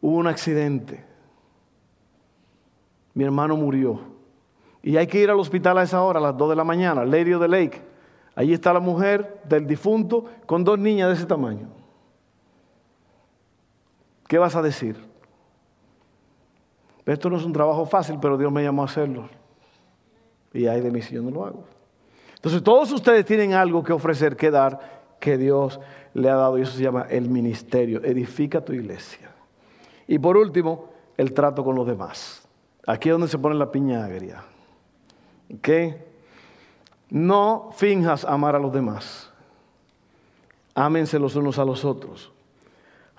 Hubo 0.00 0.16
un 0.16 0.26
accidente. 0.26 1.04
Mi 3.12 3.22
hermano 3.22 3.54
murió. 3.54 4.00
Y 4.82 4.96
hay 4.96 5.06
que 5.06 5.20
ir 5.20 5.28
al 5.28 5.38
hospital 5.38 5.76
a 5.76 5.82
esa 5.82 6.00
hora, 6.00 6.18
a 6.18 6.22
las 6.22 6.34
dos 6.38 6.48
de 6.48 6.56
la 6.56 6.64
mañana, 6.64 7.04
Lady 7.04 7.34
of 7.34 7.42
the 7.42 7.48
Lake. 7.48 7.82
Allí 8.34 8.54
está 8.54 8.72
la 8.72 8.80
mujer 8.80 9.42
del 9.44 9.66
difunto 9.66 10.24
con 10.46 10.64
dos 10.64 10.78
niñas 10.78 11.08
de 11.08 11.14
ese 11.16 11.26
tamaño. 11.26 11.68
¿Qué 14.26 14.38
vas 14.38 14.56
a 14.56 14.62
decir? 14.62 14.96
Esto 17.04 17.28
no 17.28 17.36
es 17.36 17.44
un 17.44 17.52
trabajo 17.52 17.84
fácil, 17.84 18.16
pero 18.22 18.38
Dios 18.38 18.50
me 18.50 18.62
llamó 18.62 18.80
a 18.80 18.86
hacerlo. 18.86 19.28
Y 20.54 20.66
hay 20.66 20.80
de 20.80 20.90
mí 20.90 21.02
si 21.02 21.14
yo 21.16 21.20
no 21.20 21.30
lo 21.30 21.44
hago. 21.44 21.64
Entonces 22.36 22.62
todos 22.62 22.90
ustedes 22.90 23.26
tienen 23.26 23.52
algo 23.52 23.84
que 23.84 23.92
ofrecer, 23.92 24.34
que 24.34 24.50
dar, 24.50 25.02
que 25.20 25.36
Dios 25.36 25.78
le 26.14 26.28
ha 26.28 26.34
dado. 26.34 26.58
Y 26.58 26.62
eso 26.62 26.72
se 26.72 26.82
llama 26.82 27.06
el 27.08 27.28
ministerio. 27.28 28.02
Edifica 28.04 28.64
tu 28.64 28.72
iglesia. 28.72 29.30
Y 30.06 30.18
por 30.18 30.36
último, 30.36 30.90
el 31.16 31.32
trato 31.32 31.64
con 31.64 31.74
los 31.74 31.86
demás. 31.86 32.46
Aquí 32.86 33.08
es 33.08 33.14
donde 33.14 33.28
se 33.28 33.38
pone 33.38 33.54
la 33.54 33.70
piña 33.70 34.04
agria. 34.04 34.44
¿Ok? 35.54 35.68
No 37.10 37.70
finjas 37.74 38.24
amar 38.24 38.56
a 38.56 38.58
los 38.58 38.72
demás. 38.72 39.30
Ámense 40.74 41.18
los 41.18 41.36
unos 41.36 41.58
a 41.58 41.64
los 41.64 41.84
otros. 41.84 42.32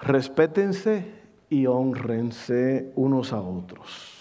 Respétense 0.01 1.05
y 1.49 1.67
honrense 1.67 2.91
unos 2.95 3.31
a 3.31 3.39
otros. 3.39 4.11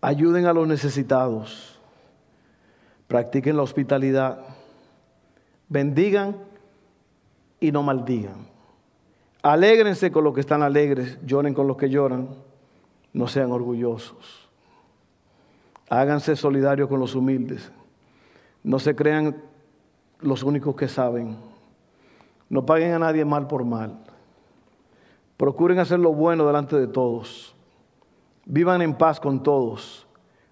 Ayuden 0.00 0.46
a 0.46 0.52
los 0.52 0.66
necesitados. 0.66 1.78
Practiquen 3.08 3.56
la 3.56 3.62
hospitalidad. 3.62 4.51
Bendigan 5.72 6.36
y 7.58 7.72
no 7.72 7.82
maldigan. 7.82 8.46
Alégrense 9.42 10.12
con 10.12 10.22
los 10.22 10.34
que 10.34 10.40
están 10.40 10.62
alegres, 10.62 11.18
lloren 11.24 11.54
con 11.54 11.66
los 11.66 11.78
que 11.78 11.88
lloran, 11.88 12.28
no 13.14 13.26
sean 13.26 13.50
orgullosos. 13.50 14.50
Háganse 15.88 16.36
solidarios 16.36 16.90
con 16.90 17.00
los 17.00 17.14
humildes. 17.14 17.72
No 18.62 18.78
se 18.78 18.94
crean 18.94 19.42
los 20.20 20.42
únicos 20.42 20.76
que 20.76 20.88
saben. 20.88 21.38
No 22.50 22.66
paguen 22.66 22.92
a 22.92 22.98
nadie 22.98 23.24
mal 23.24 23.46
por 23.46 23.64
mal. 23.64 23.98
Procuren 25.38 25.78
hacer 25.78 26.00
lo 26.00 26.12
bueno 26.12 26.46
delante 26.46 26.76
de 26.76 26.86
todos. 26.86 27.56
Vivan 28.44 28.82
en 28.82 28.94
paz 28.94 29.18
con 29.18 29.42
todos. 29.42 30.06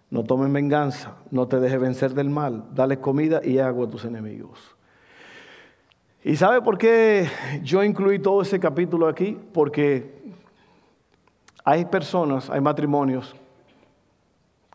No 0.08 0.24
tomen 0.24 0.50
venganza. 0.50 1.16
No 1.30 1.46
te 1.46 1.60
dejes 1.60 1.78
vencer 1.78 2.14
del 2.14 2.30
mal. 2.30 2.70
Dale 2.74 3.00
comida 3.00 3.42
y 3.44 3.58
agua 3.58 3.86
a 3.86 3.90
tus 3.90 4.06
enemigos. 4.06 4.79
¿Y 6.22 6.36
sabe 6.36 6.60
por 6.60 6.76
qué 6.76 7.28
yo 7.62 7.82
incluí 7.82 8.18
todo 8.18 8.42
ese 8.42 8.60
capítulo 8.60 9.08
aquí? 9.08 9.38
Porque 9.52 10.20
hay 11.64 11.86
personas, 11.86 12.50
hay 12.50 12.60
matrimonios 12.60 13.34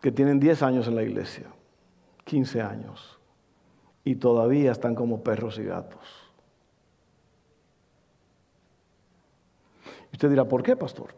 que 0.02 0.12
tienen 0.12 0.40
10 0.40 0.64
años 0.64 0.88
en 0.88 0.96
la 0.96 1.04
iglesia, 1.04 1.46
15 2.24 2.62
años, 2.62 3.20
y 4.04 4.16
todavía 4.16 4.72
están 4.72 4.96
como 4.96 5.24
perros 5.24 5.60
y 5.60 5.64
gatos. 5.64 6.32
Usted 10.14 10.30
dirá, 10.30 10.46
¿por 10.46 10.64
qué, 10.64 10.76
pastor? 10.76 11.14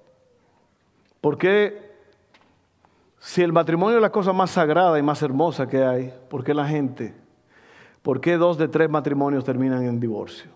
¿Por 1.22 1.38
qué 1.38 1.88
si 3.20 3.42
el 3.44 3.54
matrimonio 3.54 3.98
es 3.98 4.02
la 4.02 4.12
cosa 4.12 4.34
más 4.34 4.52
sagrada 4.52 4.98
y 4.98 5.04
más 5.04 5.22
hermosa 5.22 5.68
que 5.68 5.84
hay, 5.84 6.14
por 6.30 6.44
qué 6.44 6.54
la 6.54 6.66
gente, 6.66 7.14
por 8.08 8.22
qué 8.22 8.38
dos 8.38 8.58
de 8.58 8.70
tres 8.70 8.90
matrimonios 8.90 9.44
terminan 9.44 9.84
en 9.84 10.00
divorcio? 10.00 10.50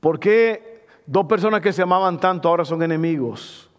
¿Por 0.00 0.18
qué 0.18 0.88
dos 1.06 1.26
personas 1.26 1.60
que 1.60 1.72
se 1.72 1.82
amaban 1.82 2.18
tanto 2.18 2.48
ahora 2.48 2.64
son 2.64 2.82
enemigos? 2.82 3.70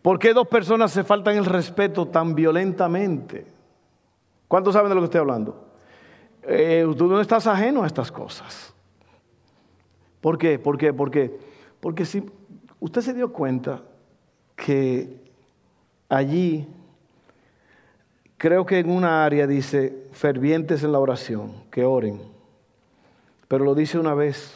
¿Por 0.00 0.16
qué 0.20 0.32
dos 0.32 0.46
personas 0.46 0.92
se 0.92 1.02
faltan 1.02 1.38
el 1.38 1.44
respeto 1.44 2.06
tan 2.06 2.36
violentamente? 2.36 3.48
¿Cuántos 4.46 4.74
saben 4.74 4.88
de 4.88 4.94
lo 4.94 5.00
que 5.00 5.06
estoy 5.06 5.22
hablando? 5.22 5.66
Eh, 6.44 6.86
tú 6.96 7.08
no 7.08 7.20
estás 7.20 7.48
ajeno 7.48 7.82
a 7.82 7.88
estas 7.88 8.12
cosas. 8.12 8.72
¿Por 10.20 10.38
qué? 10.38 10.56
¿Por 10.60 10.78
qué? 10.78 10.92
Porque 10.92 11.36
porque 11.80 12.04
si 12.04 12.24
usted 12.78 13.00
se 13.00 13.12
dio 13.12 13.32
cuenta 13.32 13.82
que 14.54 15.20
allí, 16.08 16.64
creo 18.38 18.64
que 18.64 18.78
en 18.78 18.88
una 18.88 19.24
área 19.24 19.48
dice 19.48 20.05
fervientes 20.16 20.82
en 20.82 20.92
la 20.92 20.98
oración, 20.98 21.52
que 21.70 21.84
oren, 21.84 22.22
pero 23.48 23.64
lo 23.64 23.74
dice 23.74 23.98
una 23.98 24.14
vez. 24.14 24.54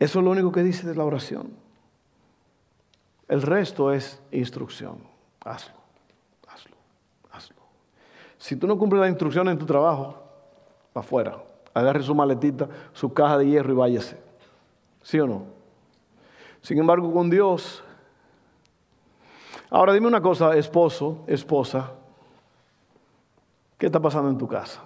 Eso 0.00 0.18
es 0.18 0.24
lo 0.24 0.32
único 0.32 0.50
que 0.50 0.64
dice 0.64 0.86
de 0.86 0.96
la 0.96 1.04
oración. 1.04 1.52
El 3.28 3.40
resto 3.40 3.92
es 3.92 4.20
instrucción. 4.32 4.98
Hazlo, 5.44 5.76
hazlo, 6.48 6.76
hazlo. 7.30 7.62
Si 8.36 8.56
tú 8.56 8.66
no 8.66 8.76
cumples 8.76 9.00
la 9.00 9.08
instrucción 9.08 9.48
en 9.48 9.58
tu 9.58 9.64
trabajo, 9.64 10.20
para 10.92 11.06
afuera. 11.06 11.42
Agarre 11.72 12.02
su 12.02 12.16
maletita, 12.16 12.68
su 12.92 13.14
caja 13.14 13.38
de 13.38 13.46
hierro 13.46 13.72
y 13.72 13.76
váyase. 13.76 14.18
¿Sí 15.02 15.20
o 15.20 15.26
no? 15.26 15.44
Sin 16.60 16.78
embargo, 16.78 17.12
con 17.12 17.30
Dios. 17.30 17.82
Ahora 19.70 19.92
dime 19.92 20.08
una 20.08 20.20
cosa, 20.20 20.56
esposo, 20.56 21.24
esposa. 21.28 21.92
¿Qué 23.82 23.86
está 23.86 23.98
pasando 23.98 24.30
en 24.30 24.38
tu 24.38 24.46
casa? 24.46 24.80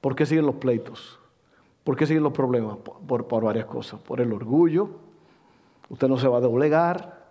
¿Por 0.00 0.14
qué 0.14 0.24
siguen 0.24 0.46
los 0.46 0.54
pleitos? 0.54 1.18
¿Por 1.82 1.96
qué 1.96 2.06
siguen 2.06 2.22
los 2.22 2.32
problemas? 2.32 2.76
Por, 2.76 3.42
varias 3.42 3.64
cosas. 3.64 4.00
Por 4.00 4.20
el 4.20 4.32
orgullo. 4.32 4.88
Usted 5.88 6.06
no 6.06 6.16
se 6.16 6.28
va 6.28 6.38
a 6.38 6.40
doblegar. 6.40 7.24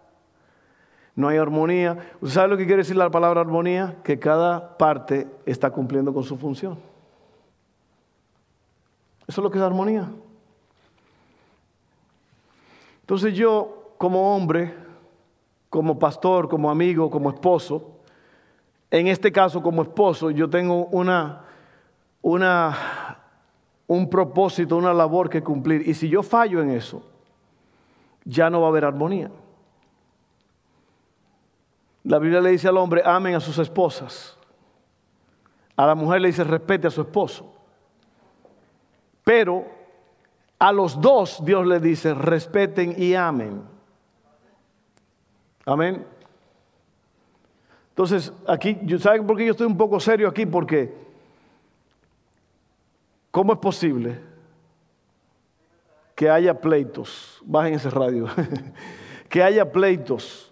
No 1.15 1.29
hay 1.29 1.37
armonía. 1.37 2.15
¿Usted 2.19 2.33
sabe 2.35 2.49
lo 2.49 2.57
que 2.57 2.65
quiere 2.65 2.81
decir 2.81 2.97
la 2.97 3.09
palabra 3.09 3.39
armonía? 3.39 3.99
Que 4.03 4.19
cada 4.19 4.77
parte 4.77 5.25
está 5.45 5.71
cumpliendo 5.71 6.13
con 6.13 6.23
su 6.23 6.35
función. 6.35 6.77
Eso 9.25 9.39
es 9.39 9.43
lo 9.43 9.49
que 9.49 9.57
es 9.57 9.63
armonía. 9.63 10.11
Entonces 12.99 13.33
yo, 13.33 13.93
como 13.97 14.35
hombre, 14.35 14.75
como 15.69 15.97
pastor, 15.97 16.49
como 16.49 16.69
amigo, 16.69 17.09
como 17.09 17.29
esposo, 17.29 17.90
en 18.91 19.07
este 19.07 19.31
caso 19.31 19.63
como 19.63 19.83
esposo, 19.83 20.29
yo 20.29 20.49
tengo 20.49 20.85
una, 20.87 21.45
una, 22.21 23.17
un 23.87 24.09
propósito, 24.09 24.75
una 24.75 24.93
labor 24.93 25.29
que 25.29 25.41
cumplir. 25.41 25.87
Y 25.87 25.93
si 25.93 26.09
yo 26.09 26.21
fallo 26.21 26.61
en 26.61 26.71
eso, 26.71 27.01
ya 28.25 28.49
no 28.49 28.59
va 28.59 28.67
a 28.67 28.69
haber 28.69 28.83
armonía. 28.83 29.31
La 32.03 32.19
Biblia 32.19 32.41
le 32.41 32.51
dice 32.51 32.67
al 32.67 32.77
hombre, 32.77 33.01
amen 33.05 33.35
a 33.35 33.39
sus 33.39 33.57
esposas. 33.59 34.37
A 35.77 35.85
la 35.85 35.95
mujer 35.95 36.19
le 36.19 36.27
dice, 36.27 36.43
respete 36.43 36.87
a 36.87 36.91
su 36.91 37.01
esposo. 37.01 37.55
Pero 39.23 39.65
a 40.59 40.71
los 40.73 40.99
dos 40.99 41.43
Dios 41.45 41.65
le 41.65 41.79
dice, 41.79 42.13
respeten 42.13 42.93
y 42.97 43.15
amen. 43.15 43.63
Amén. 45.65 46.05
Entonces, 48.01 48.33
aquí, 48.47 48.79
¿saben 48.97 49.27
por 49.27 49.37
qué 49.37 49.45
yo 49.45 49.51
estoy 49.51 49.67
un 49.67 49.77
poco 49.77 49.99
serio 49.99 50.27
aquí? 50.27 50.47
Porque, 50.47 50.91
¿cómo 53.29 53.53
es 53.53 53.59
posible 53.59 54.19
que 56.15 56.27
haya 56.27 56.59
pleitos? 56.59 57.39
Bajen 57.45 57.75
ese 57.75 57.91
radio. 57.91 58.25
que 59.29 59.43
haya 59.43 59.71
pleitos. 59.71 60.51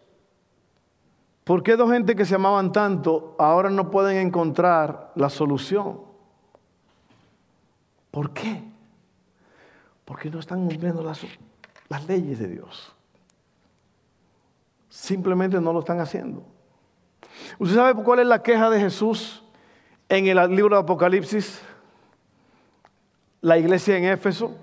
¿Por 1.44 1.64
qué 1.64 1.76
dos 1.76 1.92
gente 1.92 2.16
que 2.16 2.24
se 2.24 2.36
amaban 2.36 2.72
tanto 2.72 3.36
ahora 3.40 3.72
no 3.72 3.90
pueden 3.90 4.18
encontrar 4.18 5.12
la 5.16 5.32
solución? 5.32 6.02
¿Por 8.12 8.32
qué? 8.32 8.62
Porque 10.06 10.30
no 10.30 10.38
están 10.38 10.68
cumpliendo 10.68 11.02
las, 11.02 11.26
las 11.88 12.08
leyes 12.08 12.38
de 12.38 12.48
Dios. 12.48 12.94
Simplemente 14.88 15.60
no 15.60 15.74
lo 15.74 15.80
están 15.80 16.00
haciendo. 16.00 16.59
¿Usted 17.58 17.76
sabe 17.76 18.04
cuál 18.04 18.20
es 18.20 18.28
la 18.28 18.42
queja 18.42 18.70
de 18.70 18.80
Jesús 18.80 19.44
en 20.08 20.28
el 20.28 20.56
libro 20.56 20.76
de 20.76 20.82
Apocalipsis? 20.82 21.62
La 23.42 23.58
iglesia 23.58 23.98
en 23.98 24.06
Éfeso. 24.06 24.56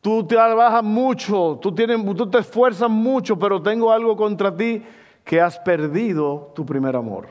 Tú 0.00 0.26
trabajas 0.26 0.84
mucho, 0.84 1.58
tú, 1.60 1.74
tienes, 1.74 2.04
tú 2.16 2.30
te 2.30 2.38
esfuerzas 2.38 2.88
mucho, 2.88 3.38
pero 3.38 3.60
tengo 3.60 3.90
algo 3.90 4.16
contra 4.16 4.54
ti 4.54 4.82
que 5.24 5.40
has 5.40 5.58
perdido 5.58 6.52
tu 6.54 6.64
primer 6.64 6.94
amor. 6.94 7.28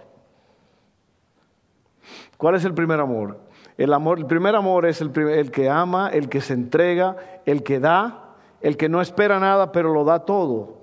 ¿Cuál 2.38 2.56
es 2.56 2.66
el 2.66 2.74
primer 2.74 3.00
amor? 3.00 3.40
El, 3.78 3.94
amor, 3.94 4.20
el 4.20 4.26
primer 4.26 4.56
amor 4.56 4.86
es 4.86 5.00
el, 5.00 5.18
el 5.18 5.52
que 5.52 5.70
ama, 5.70 6.10
el 6.10 6.28
que 6.28 6.42
se 6.42 6.54
entrega, 6.54 7.16
el 7.46 7.64
que 7.64 7.80
da, 7.80 8.36
el 8.60 8.76
que 8.78 8.90
no 8.90 9.02
espera 9.02 9.40
nada, 9.40 9.72
pero 9.72 9.94
lo 9.94 10.04
da 10.04 10.20
todo. 10.26 10.75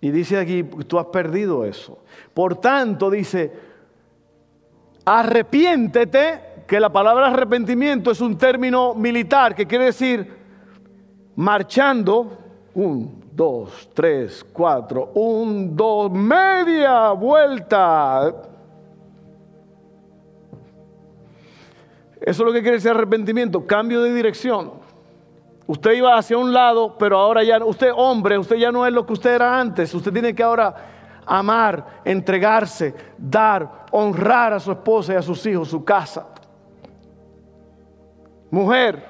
Y 0.00 0.10
dice 0.10 0.38
aquí, 0.38 0.62
tú 0.62 0.98
has 0.98 1.06
perdido 1.06 1.64
eso. 1.64 1.98
Por 2.32 2.56
tanto, 2.56 3.10
dice, 3.10 3.52
arrepiéntete, 5.04 6.48
que 6.66 6.78
la 6.78 6.90
palabra 6.90 7.26
arrepentimiento 7.26 8.12
es 8.12 8.20
un 8.20 8.38
término 8.38 8.94
militar 8.94 9.56
que 9.56 9.66
quiere 9.66 9.86
decir 9.86 10.38
marchando, 11.34 12.38
un, 12.74 13.24
dos, 13.32 13.90
tres, 13.92 14.46
cuatro, 14.52 15.10
un, 15.14 15.76
dos, 15.76 16.12
media 16.12 17.10
vuelta 17.10 18.50
Eso 22.20 22.42
es 22.42 22.46
lo 22.46 22.52
que 22.52 22.60
quiere 22.60 22.76
decir 22.76 22.90
arrepentimiento, 22.90 23.66
cambio 23.66 24.02
de 24.02 24.12
dirección. 24.12 24.72
Usted 25.70 25.92
iba 25.92 26.18
hacia 26.18 26.36
un 26.36 26.52
lado, 26.52 26.98
pero 26.98 27.16
ahora 27.16 27.44
ya, 27.44 27.64
usted 27.64 27.92
hombre, 27.94 28.36
usted 28.36 28.56
ya 28.56 28.72
no 28.72 28.84
es 28.84 28.92
lo 28.92 29.06
que 29.06 29.12
usted 29.12 29.36
era 29.36 29.60
antes. 29.60 29.94
Usted 29.94 30.12
tiene 30.12 30.34
que 30.34 30.42
ahora 30.42 30.74
amar, 31.24 32.00
entregarse, 32.04 32.92
dar, 33.16 33.86
honrar 33.92 34.52
a 34.52 34.58
su 34.58 34.72
esposa 34.72 35.12
y 35.12 35.16
a 35.16 35.22
sus 35.22 35.46
hijos, 35.46 35.68
su 35.68 35.84
casa. 35.84 36.26
Mujer, 38.50 39.00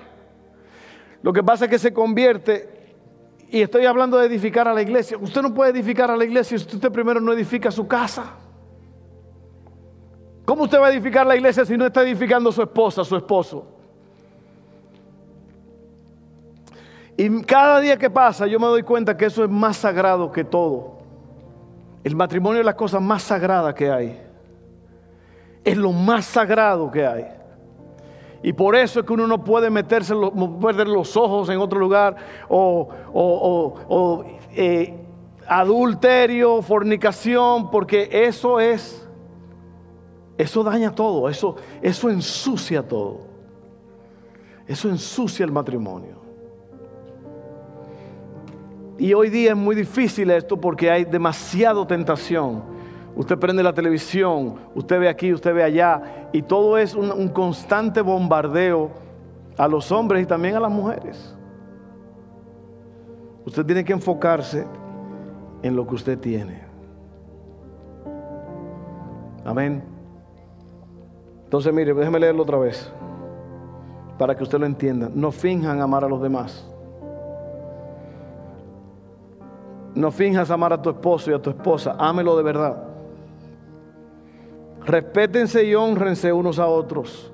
lo 1.23 1.33
que 1.33 1.42
pasa 1.42 1.64
es 1.64 1.70
que 1.70 1.79
se 1.79 1.94
convierte, 1.94 2.92
y 3.49 3.62
estoy 3.62 3.87
hablando 3.87 4.18
de 4.18 4.27
edificar 4.27 4.68
a 4.68 4.75
la 4.75 4.83
iglesia. 4.83 5.16
Usted 5.16 5.40
no 5.40 5.55
puede 5.55 5.70
edificar 5.70 6.11
a 6.11 6.16
la 6.18 6.27
iglesia 6.27 6.59
si 6.59 6.77
usted 6.77 6.92
primero 6.92 7.23
no 7.23 7.33
edifica 7.33 7.70
su 7.70 7.88
casa. 7.88 8.35
¿Cómo 10.44 10.64
usted 10.64 10.79
va 10.79 10.88
a 10.88 10.92
edificar 10.92 11.27
la 11.27 11.37
iglesia 11.37 11.64
si 11.64 11.79
no 11.79 11.87
está 11.87 12.03
edificando 12.03 12.53
su 12.53 12.61
esposa, 12.61 13.03
su 13.03 13.16
esposo? 13.16 13.80
Y 17.20 17.42
cada 17.42 17.80
día 17.80 17.98
que 17.98 18.09
pasa 18.09 18.46
yo 18.46 18.59
me 18.59 18.66
doy 18.66 18.83
cuenta 18.83 19.14
que 19.14 19.26
eso 19.26 19.44
es 19.44 19.50
más 19.50 19.76
sagrado 19.76 20.33
que 20.33 20.42
todo. 20.42 21.00
El 22.02 22.16
matrimonio 22.16 22.61
es 22.61 22.64
la 22.64 22.74
cosa 22.74 22.98
más 22.98 23.24
sagrada 23.24 23.74
que 23.74 23.90
hay. 23.90 24.18
Es 25.62 25.76
lo 25.76 25.92
más 25.92 26.24
sagrado 26.24 26.90
que 26.90 27.06
hay. 27.06 27.26
Y 28.42 28.54
por 28.54 28.74
eso 28.74 29.00
es 29.00 29.06
que 29.06 29.12
uno 29.12 29.26
no 29.26 29.44
puede 29.44 29.68
meterse, 29.68 30.14
perder 30.62 30.88
los 30.88 31.14
ojos 31.14 31.50
en 31.50 31.59
otro 31.59 31.78
lugar 31.78 32.16
o, 32.48 32.88
eh, 34.54 34.98
adulterio, 35.46 36.62
fornicación, 36.62 37.70
porque 37.70 38.09
eso 38.11 38.59
es 38.59 39.06
eso 40.38 40.64
daña 40.64 40.94
todo, 40.94 41.28
eso, 41.28 41.54
eso 41.83 42.09
ensucia 42.09 42.83
todo. 42.83 43.26
Eso 44.66 44.88
ensucia 44.88 45.44
el 45.44 45.52
matrimonio. 45.52 46.19
Y 49.00 49.14
hoy 49.14 49.30
día 49.30 49.52
es 49.52 49.56
muy 49.56 49.74
difícil 49.74 50.30
esto 50.30 50.60
porque 50.60 50.90
hay 50.90 51.06
demasiada 51.06 51.86
tentación. 51.86 52.62
Usted 53.16 53.38
prende 53.38 53.62
la 53.62 53.72
televisión, 53.72 54.56
usted 54.74 55.00
ve 55.00 55.08
aquí, 55.08 55.32
usted 55.32 55.54
ve 55.54 55.62
allá, 55.62 56.28
y 56.32 56.42
todo 56.42 56.76
es 56.76 56.94
un, 56.94 57.10
un 57.10 57.30
constante 57.30 58.02
bombardeo 58.02 58.90
a 59.56 59.66
los 59.66 59.90
hombres 59.90 60.22
y 60.22 60.26
también 60.26 60.54
a 60.54 60.60
las 60.60 60.70
mujeres. 60.70 61.34
Usted 63.46 63.64
tiene 63.64 63.84
que 63.86 63.94
enfocarse 63.94 64.66
en 65.62 65.74
lo 65.74 65.86
que 65.86 65.94
usted 65.94 66.18
tiene. 66.18 66.60
Amén. 69.46 69.82
Entonces, 71.44 71.72
mire, 71.72 71.94
déjeme 71.94 72.20
leerlo 72.20 72.42
otra 72.42 72.58
vez 72.58 72.92
para 74.18 74.36
que 74.36 74.42
usted 74.42 74.58
lo 74.58 74.66
entienda. 74.66 75.10
No 75.14 75.32
finjan 75.32 75.80
amar 75.80 76.04
a 76.04 76.08
los 76.08 76.20
demás. 76.20 76.69
No 79.94 80.11
finjas 80.11 80.50
amar 80.50 80.72
a 80.72 80.81
tu 80.81 80.90
esposo 80.90 81.31
y 81.31 81.35
a 81.35 81.42
tu 81.42 81.50
esposa. 81.50 81.96
Ámelo 81.98 82.37
de 82.37 82.42
verdad. 82.42 82.85
Respétense 84.85 85.64
y 85.64 85.74
honrense 85.74 86.33
unos 86.33 86.59
a 86.59 86.66
otros. 86.66 87.33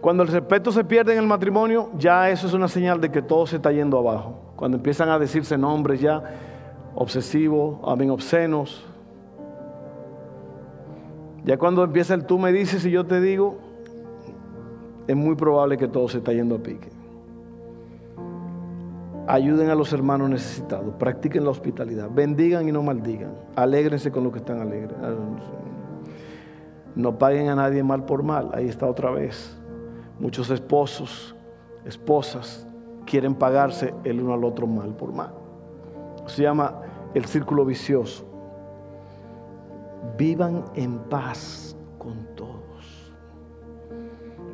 Cuando 0.00 0.22
el 0.22 0.28
respeto 0.28 0.70
se 0.72 0.84
pierde 0.84 1.12
en 1.12 1.18
el 1.18 1.26
matrimonio, 1.26 1.90
ya 1.98 2.30
eso 2.30 2.46
es 2.46 2.54
una 2.54 2.68
señal 2.68 3.00
de 3.00 3.10
que 3.10 3.22
todo 3.22 3.46
se 3.46 3.56
está 3.56 3.72
yendo 3.72 3.98
abajo. 3.98 4.52
Cuando 4.56 4.76
empiezan 4.76 5.08
a 5.08 5.18
decirse 5.18 5.58
nombres 5.58 6.00
ya 6.00 6.22
obsesivos, 6.94 7.78
amén, 7.84 8.10
obscenos, 8.10 8.84
ya 11.44 11.56
cuando 11.56 11.82
empieza 11.82 12.14
el 12.14 12.26
tú 12.26 12.38
me 12.38 12.52
dices 12.52 12.84
y 12.84 12.90
yo 12.90 13.06
te 13.06 13.20
digo, 13.20 13.58
es 15.06 15.16
muy 15.16 15.34
probable 15.34 15.78
que 15.78 15.88
todo 15.88 16.08
se 16.08 16.18
está 16.18 16.32
yendo 16.32 16.56
a 16.56 16.58
pique. 16.58 16.97
Ayuden 19.30 19.68
a 19.68 19.74
los 19.74 19.92
hermanos 19.92 20.30
necesitados, 20.30 20.94
practiquen 20.94 21.44
la 21.44 21.50
hospitalidad, 21.50 22.08
bendigan 22.10 22.66
y 22.66 22.72
no 22.72 22.82
maldigan, 22.82 23.34
alégrense 23.56 24.10
con 24.10 24.24
lo 24.24 24.32
que 24.32 24.38
están 24.38 24.62
alegres. 24.62 24.96
No 26.94 27.18
paguen 27.18 27.50
a 27.50 27.54
nadie 27.54 27.82
mal 27.82 28.06
por 28.06 28.22
mal, 28.22 28.48
ahí 28.54 28.68
está 28.68 28.86
otra 28.86 29.10
vez. 29.10 29.54
Muchos 30.18 30.48
esposos, 30.48 31.36
esposas 31.84 32.66
quieren 33.04 33.34
pagarse 33.34 33.92
el 34.02 34.22
uno 34.22 34.32
al 34.32 34.44
otro 34.44 34.66
mal 34.66 34.96
por 34.96 35.12
mal. 35.12 35.34
Se 36.24 36.40
llama 36.40 36.80
el 37.12 37.26
círculo 37.26 37.66
vicioso. 37.66 38.24
Vivan 40.16 40.64
en 40.74 41.00
paz 41.00 41.76
con 41.98 42.34
todos. 42.34 43.12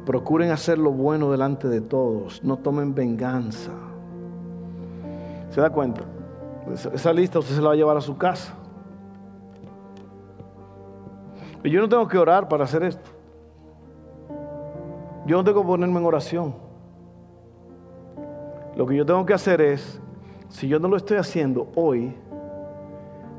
Procuren 0.05 0.51
hacer 0.51 0.79
lo 0.79 0.91
bueno 0.91 1.31
delante 1.31 1.69
de 1.69 1.81
todos. 1.81 2.43
No 2.43 2.57
tomen 2.57 2.93
venganza. 2.93 3.71
¿Se 5.55 5.61
da 5.61 5.71
cuenta? 5.71 6.01
Esa 6.93 7.12
lista 7.12 7.38
usted 7.38 7.55
se 7.55 7.61
la 7.61 7.69
va 7.69 7.75
a 7.75 7.77
llevar 7.77 7.97
a 7.97 8.01
su 8.01 8.19
casa. 8.19 8.53
Y 11.62 11.71
yo 11.71 11.81
no 11.81 11.88
tengo 11.88 12.09
que 12.09 12.19
orar 12.19 12.49
para 12.49 12.64
hacer 12.64 12.83
esto. 12.83 13.09
Yo 15.27 15.37
no 15.37 15.45
tengo 15.45 15.61
que 15.61 15.67
ponerme 15.69 16.01
en 16.01 16.07
oración. 16.07 16.57
Lo 18.75 18.85
que 18.85 18.97
yo 18.97 19.07
tengo 19.07 19.25
que 19.25 19.33
hacer 19.33 19.61
es, 19.61 20.01
si 20.49 20.67
yo 20.67 20.81
no 20.81 20.88
lo 20.88 20.97
estoy 20.97 21.19
haciendo 21.19 21.71
hoy, 21.77 22.12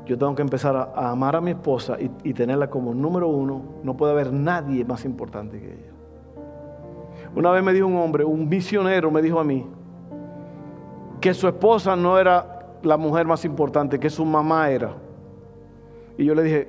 yo 0.06 0.16
tengo 0.16 0.34
que 0.34 0.40
empezar 0.40 0.74
a, 0.74 1.10
amar 1.10 1.36
a 1.36 1.42
mi 1.42 1.50
esposa 1.50 2.00
y, 2.00 2.10
y, 2.24 2.32
tenerla 2.32 2.70
como 2.70 2.94
número 2.94 3.28
uno. 3.28 3.60
No 3.82 3.94
puede 3.94 4.12
haber 4.12 4.32
nadie 4.32 4.86
más 4.86 5.04
importante 5.04 5.60
que 5.60 5.66
ella. 5.66 5.92
Una 7.34 7.50
vez 7.50 7.62
me 7.62 7.74
dijo 7.74 7.86
un 7.86 7.96
hombre, 7.96 8.24
un 8.24 8.48
misionero 8.48 9.10
me 9.10 9.20
dijo 9.20 9.38
a 9.38 9.44
mí, 9.44 9.66
que 11.26 11.34
su 11.34 11.48
esposa 11.48 11.96
no 11.96 12.20
era 12.20 12.78
la 12.84 12.96
mujer 12.96 13.26
más 13.26 13.44
importante, 13.44 13.98
que 13.98 14.08
su 14.08 14.24
mamá 14.24 14.70
era. 14.70 14.94
Y 16.16 16.24
yo 16.24 16.36
le 16.36 16.44
dije, 16.44 16.68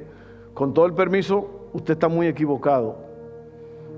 con 0.55 0.73
todo 0.73 0.87
el 0.87 0.95
permiso, 0.95 1.69
usted 1.73 1.93
está 1.93 2.07
muy 2.07 2.25
equivocado. 2.25 2.97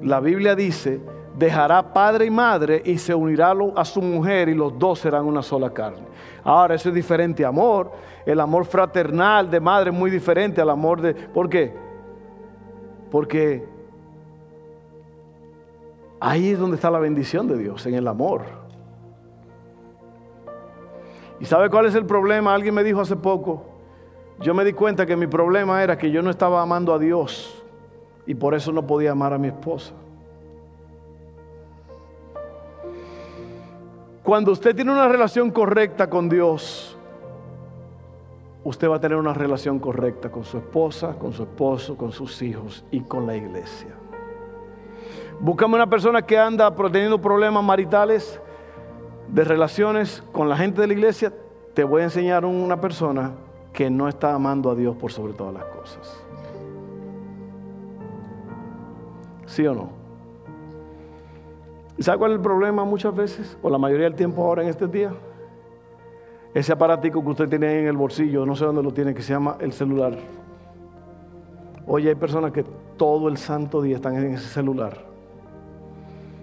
La 0.03 0.19
Biblia 0.19 0.55
dice, 0.55 0.99
dejará 1.37 1.93
padre 1.93 2.25
y 2.25 2.29
madre 2.29 2.81
y 2.83 2.97
se 2.97 3.15
unirá 3.15 3.53
a 3.73 3.85
su 3.85 4.01
mujer 4.01 4.49
y 4.49 4.53
los 4.53 4.77
dos 4.77 4.99
serán 4.99 5.27
una 5.27 5.41
sola 5.41 5.69
carne. 5.69 6.05
Ahora, 6.43 6.75
eso 6.75 6.89
es 6.89 6.95
diferente 6.95 7.45
amor. 7.45 7.93
El 8.25 8.41
amor 8.41 8.65
fraternal 8.65 9.49
de 9.49 9.61
madre 9.61 9.91
es 9.91 9.95
muy 9.95 10.11
diferente 10.11 10.59
al 10.59 10.71
amor 10.71 10.99
de... 10.99 11.13
¿Por 11.13 11.47
qué? 11.47 11.73
Porque 13.09 13.65
ahí 16.19 16.49
es 16.49 16.59
donde 16.59 16.75
está 16.75 16.91
la 16.91 16.99
bendición 16.99 17.47
de 17.47 17.57
Dios, 17.57 17.85
en 17.85 17.93
el 17.93 18.09
amor. 18.09 18.58
¿Y 21.39 21.45
sabe 21.45 21.69
cuál 21.69 21.85
es 21.85 21.95
el 21.95 22.05
problema? 22.05 22.53
Alguien 22.53 22.73
me 22.73 22.83
dijo 22.83 23.01
hace 23.01 23.15
poco, 23.15 23.63
yo 24.39 24.53
me 24.53 24.65
di 24.65 24.73
cuenta 24.73 25.05
que 25.05 25.15
mi 25.15 25.27
problema 25.27 25.83
era 25.83 25.97
que 25.97 26.11
yo 26.11 26.21
no 26.21 26.29
estaba 26.29 26.61
amando 26.61 26.93
a 26.93 26.99
Dios 26.99 27.63
y 28.25 28.35
por 28.35 28.53
eso 28.53 28.71
no 28.71 28.85
podía 28.85 29.11
amar 29.11 29.33
a 29.33 29.37
mi 29.37 29.47
esposa. 29.47 29.93
Cuando 34.23 34.51
usted 34.51 34.75
tiene 34.75 34.91
una 34.91 35.07
relación 35.07 35.49
correcta 35.49 36.09
con 36.09 36.29
Dios, 36.29 36.97
usted 38.63 38.89
va 38.89 38.97
a 38.97 38.99
tener 38.99 39.17
una 39.17 39.33
relación 39.33 39.79
correcta 39.79 40.29
con 40.29 40.43
su 40.43 40.57
esposa, 40.57 41.15
con 41.17 41.33
su 41.33 41.43
esposo, 41.43 41.97
con 41.97 42.11
sus 42.11 42.41
hijos 42.41 42.85
y 42.91 43.01
con 43.01 43.25
la 43.25 43.35
iglesia. 43.35 43.95
Búscame 45.39 45.75
una 45.75 45.89
persona 45.89 46.21
que 46.21 46.37
anda 46.37 46.73
teniendo 46.91 47.19
problemas 47.19 47.63
maritales, 47.63 48.39
de 49.31 49.43
relaciones 49.43 50.23
con 50.31 50.49
la 50.49 50.57
gente 50.57 50.81
de 50.81 50.87
la 50.87 50.93
iglesia, 50.93 51.33
te 51.73 51.83
voy 51.83 52.01
a 52.01 52.05
enseñar 52.05 52.45
una 52.45 52.81
persona 52.81 53.31
que 53.73 53.89
no 53.89 54.07
está 54.07 54.33
amando 54.33 54.71
a 54.71 54.75
Dios 54.75 54.95
por 54.95 55.11
sobre 55.11 55.33
todas 55.33 55.53
las 55.53 55.65
cosas. 55.65 56.23
¿Sí 59.45 59.65
o 59.65 59.73
no? 59.73 59.89
¿Y 61.97 62.03
sabe 62.03 62.17
cuál 62.17 62.31
es 62.31 62.37
el 62.37 62.41
problema 62.41 62.85
muchas 62.85 63.15
veces? 63.15 63.57
O 63.61 63.69
la 63.69 63.77
mayoría 63.77 64.05
del 64.05 64.15
tiempo 64.15 64.43
ahora 64.43 64.63
en 64.63 64.69
este 64.69 64.87
día. 64.87 65.11
Ese 66.53 66.71
aparatico 66.71 67.21
que 67.21 67.29
usted 67.29 67.49
tiene 67.49 67.67
ahí 67.67 67.77
en 67.79 67.87
el 67.87 67.97
bolsillo, 67.97 68.45
no 68.45 68.55
sé 68.55 68.65
dónde 68.65 68.81
lo 68.81 68.91
tiene, 68.91 69.13
que 69.13 69.21
se 69.21 69.33
llama 69.33 69.57
el 69.59 69.73
celular. 69.73 70.17
Oye, 71.85 72.09
hay 72.09 72.15
personas 72.15 72.51
que 72.51 72.63
todo 72.97 73.27
el 73.27 73.37
santo 73.37 73.81
día 73.81 73.97
están 73.97 74.15
en 74.15 74.33
ese 74.33 74.47
celular. 74.47 75.08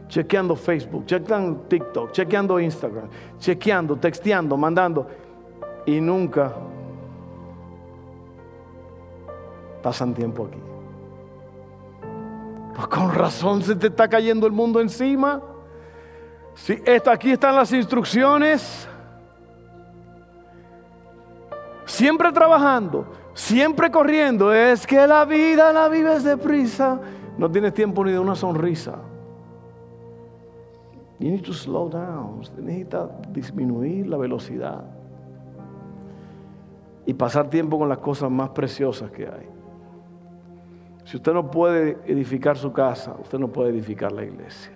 Chequeando 0.08 0.54
Facebook, 0.54 1.04
chequeando 1.06 1.60
TikTok, 1.68 2.12
chequeando 2.12 2.60
Instagram, 2.60 3.08
chequeando, 3.38 3.96
texteando, 3.96 4.56
mandando. 4.56 5.06
Y 5.84 6.00
nunca 6.00 6.52
pasan 9.82 10.14
tiempo 10.14 10.46
aquí. 10.46 10.58
Pues 12.74 12.88
con 12.88 13.14
razón 13.14 13.62
se 13.62 13.74
te 13.74 13.86
está 13.86 14.08
cayendo 14.08 14.46
el 14.46 14.52
mundo 14.52 14.80
encima. 14.80 15.40
Si 16.54 16.80
esto, 16.84 17.10
aquí 17.10 17.30
están 17.30 17.54
las 17.54 17.72
instrucciones. 17.72 18.88
Siempre 21.84 22.32
trabajando, 22.32 23.06
siempre 23.32 23.90
corriendo. 23.90 24.52
Es 24.52 24.86
que 24.86 25.06
la 25.06 25.24
vida 25.24 25.72
la 25.72 25.88
vives 25.88 26.24
deprisa. 26.24 27.00
No 27.38 27.50
tienes 27.50 27.72
tiempo 27.72 28.04
ni 28.04 28.12
de 28.12 28.18
una 28.18 28.34
sonrisa. 28.34 28.96
You 31.18 31.30
need 31.30 31.44
to 31.44 31.54
slow 31.54 31.88
down. 31.88 32.40
Usted 32.40 32.62
necesita 32.62 33.08
disminuir 33.32 34.06
la 34.06 34.16
velocidad 34.16 34.84
y 37.06 37.14
pasar 37.14 37.48
tiempo 37.48 37.78
con 37.78 37.88
las 37.88 37.98
cosas 37.98 38.30
más 38.30 38.50
preciosas 38.50 39.10
que 39.10 39.26
hay. 39.26 39.48
Si 41.04 41.16
usted 41.16 41.32
no 41.32 41.50
puede 41.50 41.98
edificar 42.06 42.58
su 42.58 42.72
casa, 42.72 43.14
usted 43.22 43.38
no 43.38 43.48
puede 43.48 43.70
edificar 43.70 44.10
la 44.10 44.24
iglesia. 44.24 44.72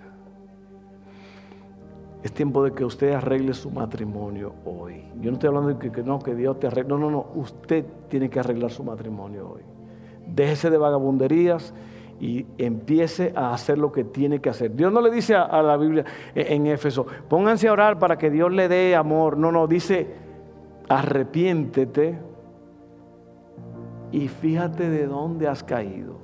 Es 2.23 2.31
tiempo 2.31 2.63
de 2.63 2.71
que 2.71 2.85
usted 2.85 3.11
arregle 3.11 3.53
su 3.53 3.69
matrimonio 3.69 4.53
hoy. 4.63 5.03
Yo 5.19 5.31
no 5.31 5.33
estoy 5.33 5.47
hablando 5.47 5.73
de 5.73 5.91
que, 5.91 6.03
no, 6.03 6.19
que 6.19 6.35
Dios 6.35 6.59
te 6.59 6.67
arregle. 6.67 6.89
No, 6.89 6.97
no, 6.99 7.11
no. 7.11 7.25
Usted 7.35 7.85
tiene 8.07 8.29
que 8.29 8.39
arreglar 8.39 8.71
su 8.71 8.83
matrimonio 8.83 9.49
hoy. 9.49 9.61
Déjese 10.27 10.69
de 10.69 10.77
vagabunderías 10.77 11.73
y 12.21 12.45
empiece 12.59 13.33
a 13.35 13.51
hacer 13.51 13.79
lo 13.79 13.91
que 13.91 14.03
tiene 14.03 14.39
que 14.39 14.51
hacer. 14.51 14.75
Dios 14.75 14.93
no 14.93 15.01
le 15.01 15.09
dice 15.09 15.35
a, 15.35 15.61
la 15.63 15.75
Biblia 15.75 16.05
en 16.35 16.67
Éfeso, 16.67 17.07
pónganse 17.27 17.67
a 17.67 17.73
orar 17.73 17.97
para 17.97 18.15
que 18.15 18.29
Dios 18.29 18.51
le 18.51 18.67
dé 18.67 18.95
amor. 18.95 19.37
No, 19.37 19.51
no, 19.51 19.65
dice, 19.65 20.07
arrepiéntete 20.87 22.19
y 24.11 24.27
fíjate 24.27 24.87
de 24.87 25.07
dónde 25.07 25.47
has 25.47 25.63
caído. 25.63 26.19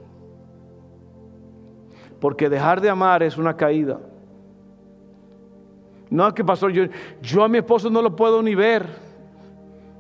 Porque 2.20 2.48
dejar 2.48 2.80
de 2.80 2.92
amar 2.92 3.24
es 3.24 3.36
una 3.36 3.58
caída. 3.58 4.00
No, 6.12 6.32
que 6.32 6.46
pasó, 6.46 6.70
yo, 6.70 6.84
yo 7.24 7.44
a 7.44 7.48
mi 7.48 7.58
esposo 7.58 7.90
no 7.90 8.04
lo 8.04 8.16
puedo 8.16 8.44
ni 8.44 8.54
ver. 8.54 8.86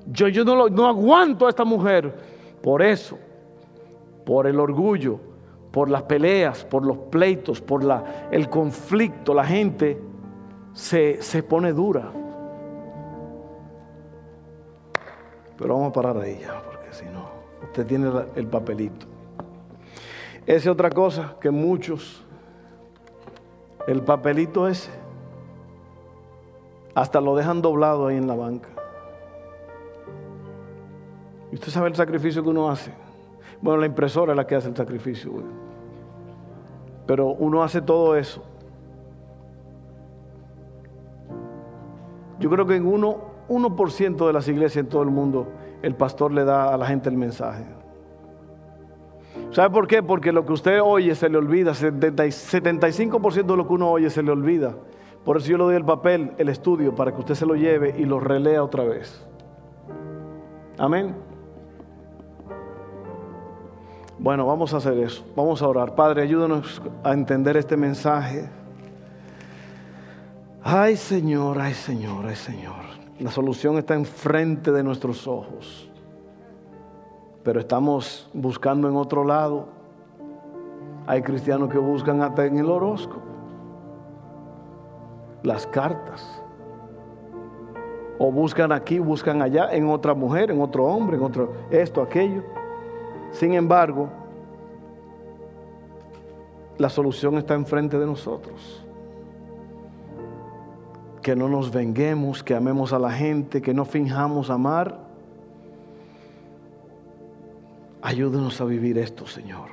Yo, 0.05 0.27
yo 0.27 0.45
no, 0.45 0.55
lo, 0.55 0.69
no 0.69 0.85
aguanto 0.85 1.47
a 1.47 1.49
esta 1.49 1.65
mujer. 1.65 2.13
Por 2.61 2.83
eso, 2.83 3.17
por 4.23 4.45
el 4.45 4.59
orgullo, 4.59 5.36
por 5.77 5.91
las 5.91 6.01
peleas, 6.01 6.65
por 6.65 6.83
los 6.83 6.97
pleitos, 6.97 7.61
por 7.61 7.83
la, 7.83 8.29
el 8.31 8.49
conflicto, 8.49 9.35
la 9.35 9.45
gente 9.45 10.01
se, 10.73 11.21
se 11.21 11.43
pone 11.43 11.71
dura. 11.71 12.11
Pero 15.55 15.75
vamos 15.75 15.91
a 15.91 15.93
parar 15.93 16.17
ahí 16.17 16.39
ya, 16.41 16.63
porque 16.63 16.91
si 16.91 17.05
no, 17.05 17.29
usted 17.61 17.85
tiene 17.85 18.09
el 18.35 18.47
papelito. 18.47 19.05
Esa 20.47 20.57
es 20.57 20.67
otra 20.67 20.89
cosa 20.89 21.35
que 21.39 21.51
muchos, 21.51 22.25
el 23.85 24.01
papelito 24.01 24.67
ese, 24.67 24.89
hasta 26.95 27.21
lo 27.21 27.35
dejan 27.35 27.61
doblado 27.61 28.07
ahí 28.07 28.17
en 28.17 28.25
la 28.25 28.33
banca. 28.33 28.69
¿Y 31.51 31.53
usted 31.53 31.69
sabe 31.69 31.89
el 31.89 31.95
sacrificio 31.95 32.41
que 32.41 32.49
uno 32.49 32.67
hace? 32.67 32.91
Bueno, 33.61 33.81
la 33.81 33.85
impresora 33.85 34.33
es 34.33 34.37
la 34.37 34.47
que 34.47 34.55
hace 34.55 34.69
el 34.69 34.75
sacrificio. 34.75 35.66
Pero 37.07 37.27
uno 37.27 37.63
hace 37.63 37.81
todo 37.81 38.15
eso. 38.15 38.43
Yo 42.39 42.49
creo 42.49 42.67
que 42.67 42.75
en 42.75 42.85
1%, 42.85 43.17
1 43.47 44.27
de 44.27 44.33
las 44.33 44.47
iglesias 44.47 44.83
en 44.83 44.89
todo 44.89 45.01
el 45.01 45.09
mundo 45.09 45.47
el 45.81 45.95
pastor 45.95 46.31
le 46.31 46.43
da 46.43 46.73
a 46.73 46.77
la 46.77 46.85
gente 46.85 47.09
el 47.09 47.17
mensaje. 47.17 47.63
¿Sabe 49.51 49.69
por 49.69 49.87
qué? 49.87 50.03
Porque 50.03 50.31
lo 50.31 50.45
que 50.45 50.53
usted 50.53 50.81
oye 50.83 51.15
se 51.15 51.29
le 51.29 51.37
olvida. 51.37 51.71
75% 51.71 53.45
de 53.45 53.57
lo 53.57 53.67
que 53.67 53.73
uno 53.73 53.89
oye 53.89 54.09
se 54.09 54.21
le 54.21 54.31
olvida. 54.31 54.75
Por 55.23 55.37
eso 55.37 55.47
yo 55.47 55.57
le 55.57 55.63
doy 55.63 55.75
el 55.75 55.85
papel, 55.85 56.31
el 56.37 56.49
estudio, 56.49 56.95
para 56.95 57.13
que 57.13 57.19
usted 57.19 57.35
se 57.35 57.45
lo 57.45 57.55
lleve 57.55 57.95
y 57.97 58.05
lo 58.05 58.19
relea 58.19 58.63
otra 58.63 58.83
vez. 58.83 59.25
Amén. 60.77 61.15
Bueno, 64.19 64.47
vamos 64.47 64.73
a 64.73 64.77
hacer 64.77 64.97
eso. 64.97 65.23
Vamos 65.35 65.61
a 65.61 65.67
orar. 65.67 65.93
Padre, 65.93 66.23
ayúdanos 66.23 66.81
a 67.03 67.13
entender 67.13 67.55
este 67.55 67.77
mensaje. 67.77 68.49
Ay 70.63 70.97
Señor, 70.97 71.59
ay 71.59 71.73
Señor, 71.73 72.25
ay 72.25 72.35
Señor. 72.35 72.87
La 73.19 73.31
solución 73.31 73.77
está 73.77 73.93
enfrente 73.93 74.71
de 74.71 74.83
nuestros 74.83 75.27
ojos. 75.27 75.89
Pero 77.43 77.59
estamos 77.59 78.29
buscando 78.33 78.89
en 78.89 78.95
otro 78.95 79.23
lado. 79.23 79.69
Hay 81.05 81.21
cristianos 81.21 81.69
que 81.69 81.77
buscan 81.77 82.21
hasta 82.21 82.45
en 82.45 82.57
el 82.57 82.69
horóscopo. 82.69 83.21
Las 85.43 85.65
cartas. 85.67 86.41
O 88.19 88.31
buscan 88.31 88.71
aquí, 88.71 88.97
buscan 88.97 89.43
allá, 89.43 89.69
en 89.71 89.87
otra 89.89 90.15
mujer, 90.15 90.49
en 90.49 90.59
otro 90.59 90.85
hombre, 90.85 91.17
en 91.17 91.23
otro 91.23 91.53
esto, 91.69 92.01
aquello. 92.01 92.43
Sin 93.37 93.53
embargo, 93.53 94.09
la 96.79 96.89
solución 96.89 97.37
está 97.37 97.53
enfrente 97.53 97.99
de 97.99 98.05
nosotros. 98.07 98.83
Que 101.21 101.35
no 101.35 101.47
nos 101.47 101.71
venguemos, 101.71 102.43
que 102.43 102.55
amemos 102.55 102.93
a 102.93 102.99
la 102.99 103.11
gente, 103.11 103.61
que 103.61 103.75
no 103.75 103.85
finjamos 103.85 104.49
amar. 104.49 104.97
Ayúdenos 108.01 108.59
a 108.59 108.65
vivir 108.65 108.97
esto, 108.97 109.27
Señor. 109.27 109.69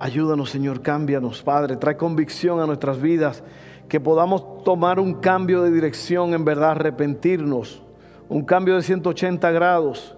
Ayúdanos, 0.00 0.50
Señor, 0.50 0.82
cámbianos, 0.82 1.40
Padre. 1.40 1.76
Trae 1.76 1.96
convicción 1.96 2.58
a 2.58 2.66
nuestras 2.66 3.00
vidas, 3.00 3.44
que 3.88 4.00
podamos 4.00 4.64
tomar 4.64 4.98
un 4.98 5.14
cambio 5.14 5.62
de 5.62 5.70
dirección, 5.70 6.34
en 6.34 6.44
verdad, 6.44 6.72
arrepentirnos. 6.72 7.80
Un 8.28 8.42
cambio 8.44 8.74
de 8.74 8.82
180 8.82 9.52
grados 9.52 10.16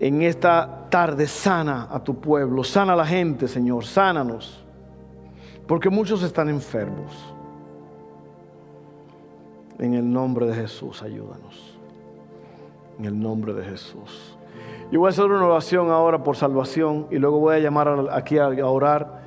en 0.00 0.22
esta 0.22 0.86
tarde. 0.90 1.26
Sana 1.26 1.88
a 1.90 2.02
tu 2.02 2.20
pueblo, 2.20 2.64
sana 2.64 2.92
a 2.92 2.96
la 2.96 3.06
gente, 3.06 3.48
Señor, 3.48 3.84
sánanos. 3.84 4.64
Porque 5.66 5.90
muchos 5.90 6.22
están 6.22 6.48
enfermos. 6.48 7.34
En 9.78 9.94
el 9.94 10.10
nombre 10.10 10.46
de 10.46 10.54
Jesús, 10.54 11.02
ayúdanos. 11.02 11.78
En 12.98 13.06
el 13.06 13.18
nombre 13.18 13.52
de 13.54 13.64
Jesús. 13.64 14.38
Yo 14.90 15.00
voy 15.00 15.08
a 15.08 15.10
hacer 15.10 15.24
una 15.24 15.44
oración 15.46 15.90
ahora 15.90 16.22
por 16.22 16.36
salvación 16.36 17.06
y 17.10 17.18
luego 17.18 17.40
voy 17.40 17.56
a 17.56 17.58
llamar 17.58 18.08
aquí 18.12 18.38
a 18.38 18.48
orar. 18.66 19.22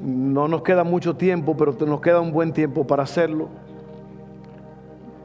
No 0.00 0.48
nos 0.48 0.62
queda 0.62 0.84
mucho 0.84 1.16
tiempo, 1.16 1.56
pero 1.56 1.74
nos 1.86 2.00
queda 2.00 2.20
un 2.20 2.32
buen 2.32 2.52
tiempo 2.52 2.86
para 2.86 3.04
hacerlo. 3.04 3.48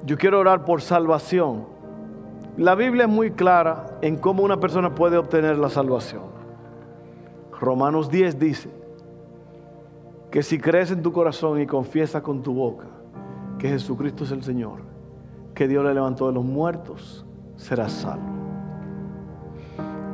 Yo 0.05 0.17
quiero 0.17 0.39
orar 0.39 0.63
por 0.63 0.81
salvación. 0.81 1.65
La 2.57 2.75
Biblia 2.75 3.03
es 3.03 3.09
muy 3.09 3.31
clara 3.31 3.97
en 4.01 4.17
cómo 4.17 4.43
una 4.43 4.59
persona 4.59 4.95
puede 4.95 5.17
obtener 5.17 5.57
la 5.57 5.69
salvación. 5.69 6.23
Romanos 7.59 8.09
10 8.09 8.39
dice 8.39 8.69
que 10.31 10.41
si 10.41 10.57
crees 10.57 10.91
en 10.91 11.01
tu 11.01 11.11
corazón 11.11 11.59
y 11.59 11.65
confiesas 11.65 12.21
con 12.21 12.41
tu 12.41 12.53
boca 12.53 12.85
que 13.57 13.67
Jesucristo 13.67 14.23
es 14.23 14.31
el 14.31 14.43
Señor, 14.43 14.79
que 15.53 15.67
Dios 15.67 15.83
le 15.83 15.93
levantó 15.93 16.27
de 16.27 16.33
los 16.33 16.45
muertos, 16.45 17.25
serás 17.57 17.91
salvo. 17.91 18.23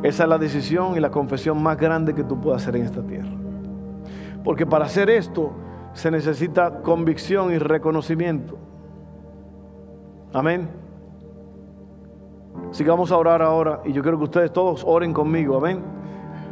Esa 0.01 0.23
es 0.23 0.29
la 0.29 0.39
decisión 0.39 0.97
y 0.97 0.99
la 0.99 1.11
confesión 1.11 1.61
más 1.61 1.77
grande 1.77 2.15
que 2.15 2.23
tú 2.23 2.41
puedas 2.41 2.63
hacer 2.63 2.75
en 2.75 2.85
esta 2.85 3.03
tierra. 3.03 3.29
Porque 4.43 4.65
para 4.65 4.85
hacer 4.85 5.11
esto 5.11 5.51
se 5.93 6.09
necesita 6.09 6.81
convicción 6.81 7.51
y 7.51 7.59
reconocimiento. 7.59 8.57
Amén. 10.33 10.80
Así 12.71 12.83
que 12.83 12.89
vamos 12.89 13.11
a 13.11 13.17
orar 13.17 13.41
ahora 13.41 13.81
y 13.83 13.91
yo 13.91 14.01
quiero 14.01 14.17
que 14.17 14.23
ustedes 14.23 14.53
todos 14.53 14.83
oren 14.87 15.13
conmigo. 15.13 15.57
Amén. 15.57 15.81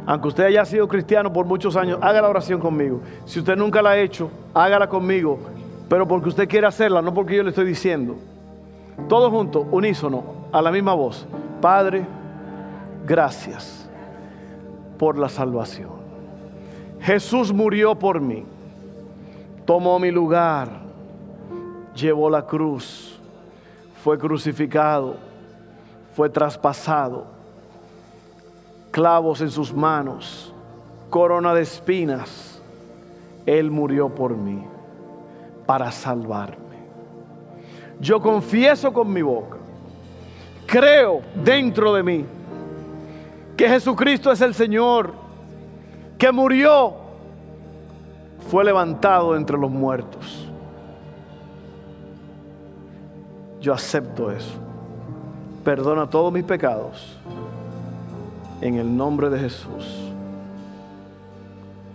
Aunque 0.06 0.28
usted 0.28 0.44
haya 0.44 0.64
sido 0.64 0.86
cristiano 0.86 1.32
por 1.32 1.46
muchos 1.46 1.76
años, 1.76 1.98
haga 2.02 2.20
la 2.20 2.28
oración 2.28 2.60
conmigo. 2.60 3.00
Si 3.24 3.38
usted 3.38 3.56
nunca 3.56 3.80
la 3.80 3.90
ha 3.90 3.98
hecho, 3.98 4.30
hágala 4.52 4.88
conmigo. 4.88 5.38
Pero 5.88 6.06
porque 6.06 6.28
usted 6.28 6.48
quiere 6.48 6.66
hacerla, 6.66 7.02
no 7.02 7.12
porque 7.12 7.36
yo 7.36 7.42
le 7.42 7.50
estoy 7.50 7.64
diciendo. 7.64 8.16
Todos 9.08 9.30
juntos, 9.30 9.66
unísono, 9.70 10.22
a 10.52 10.60
la 10.60 10.70
misma 10.70 10.94
voz. 10.94 11.26
Padre 11.60 12.06
gracias 13.06 13.88
por 14.98 15.18
la 15.18 15.28
salvación. 15.28 15.90
Jesús 17.00 17.52
murió 17.52 17.94
por 17.94 18.20
mí, 18.20 18.44
tomó 19.64 19.98
mi 19.98 20.10
lugar, 20.10 20.68
llevó 21.94 22.28
la 22.28 22.46
cruz, 22.46 23.18
fue 24.04 24.18
crucificado, 24.18 25.16
fue 26.20 26.28
traspasado, 26.28 27.24
clavos 28.90 29.40
en 29.40 29.50
sus 29.50 29.72
manos, 29.72 30.52
corona 31.08 31.54
de 31.54 31.62
espinas. 31.62 32.60
Él 33.46 33.70
murió 33.70 34.14
por 34.14 34.36
mí 34.36 34.62
para 35.64 35.90
salvarme. 35.90 36.76
Yo 38.00 38.20
confieso 38.20 38.92
con 38.92 39.10
mi 39.10 39.22
boca, 39.22 39.56
creo 40.66 41.22
dentro 41.42 41.94
de 41.94 42.02
mí 42.02 42.26
que 43.56 43.66
Jesucristo 43.66 44.30
es 44.30 44.42
el 44.42 44.52
Señor, 44.52 45.14
que 46.18 46.30
murió, 46.30 46.96
fue 48.50 48.62
levantado 48.62 49.34
entre 49.34 49.56
los 49.56 49.70
muertos. 49.70 50.46
Yo 53.58 53.72
acepto 53.72 54.30
eso. 54.30 54.69
Perdona 55.64 56.08
todos 56.08 56.32
mis 56.32 56.44
pecados. 56.44 57.18
En 58.60 58.76
el 58.76 58.96
nombre 58.96 59.28
de 59.30 59.38
Jesús. 59.38 60.12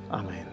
Amén. 0.10 0.45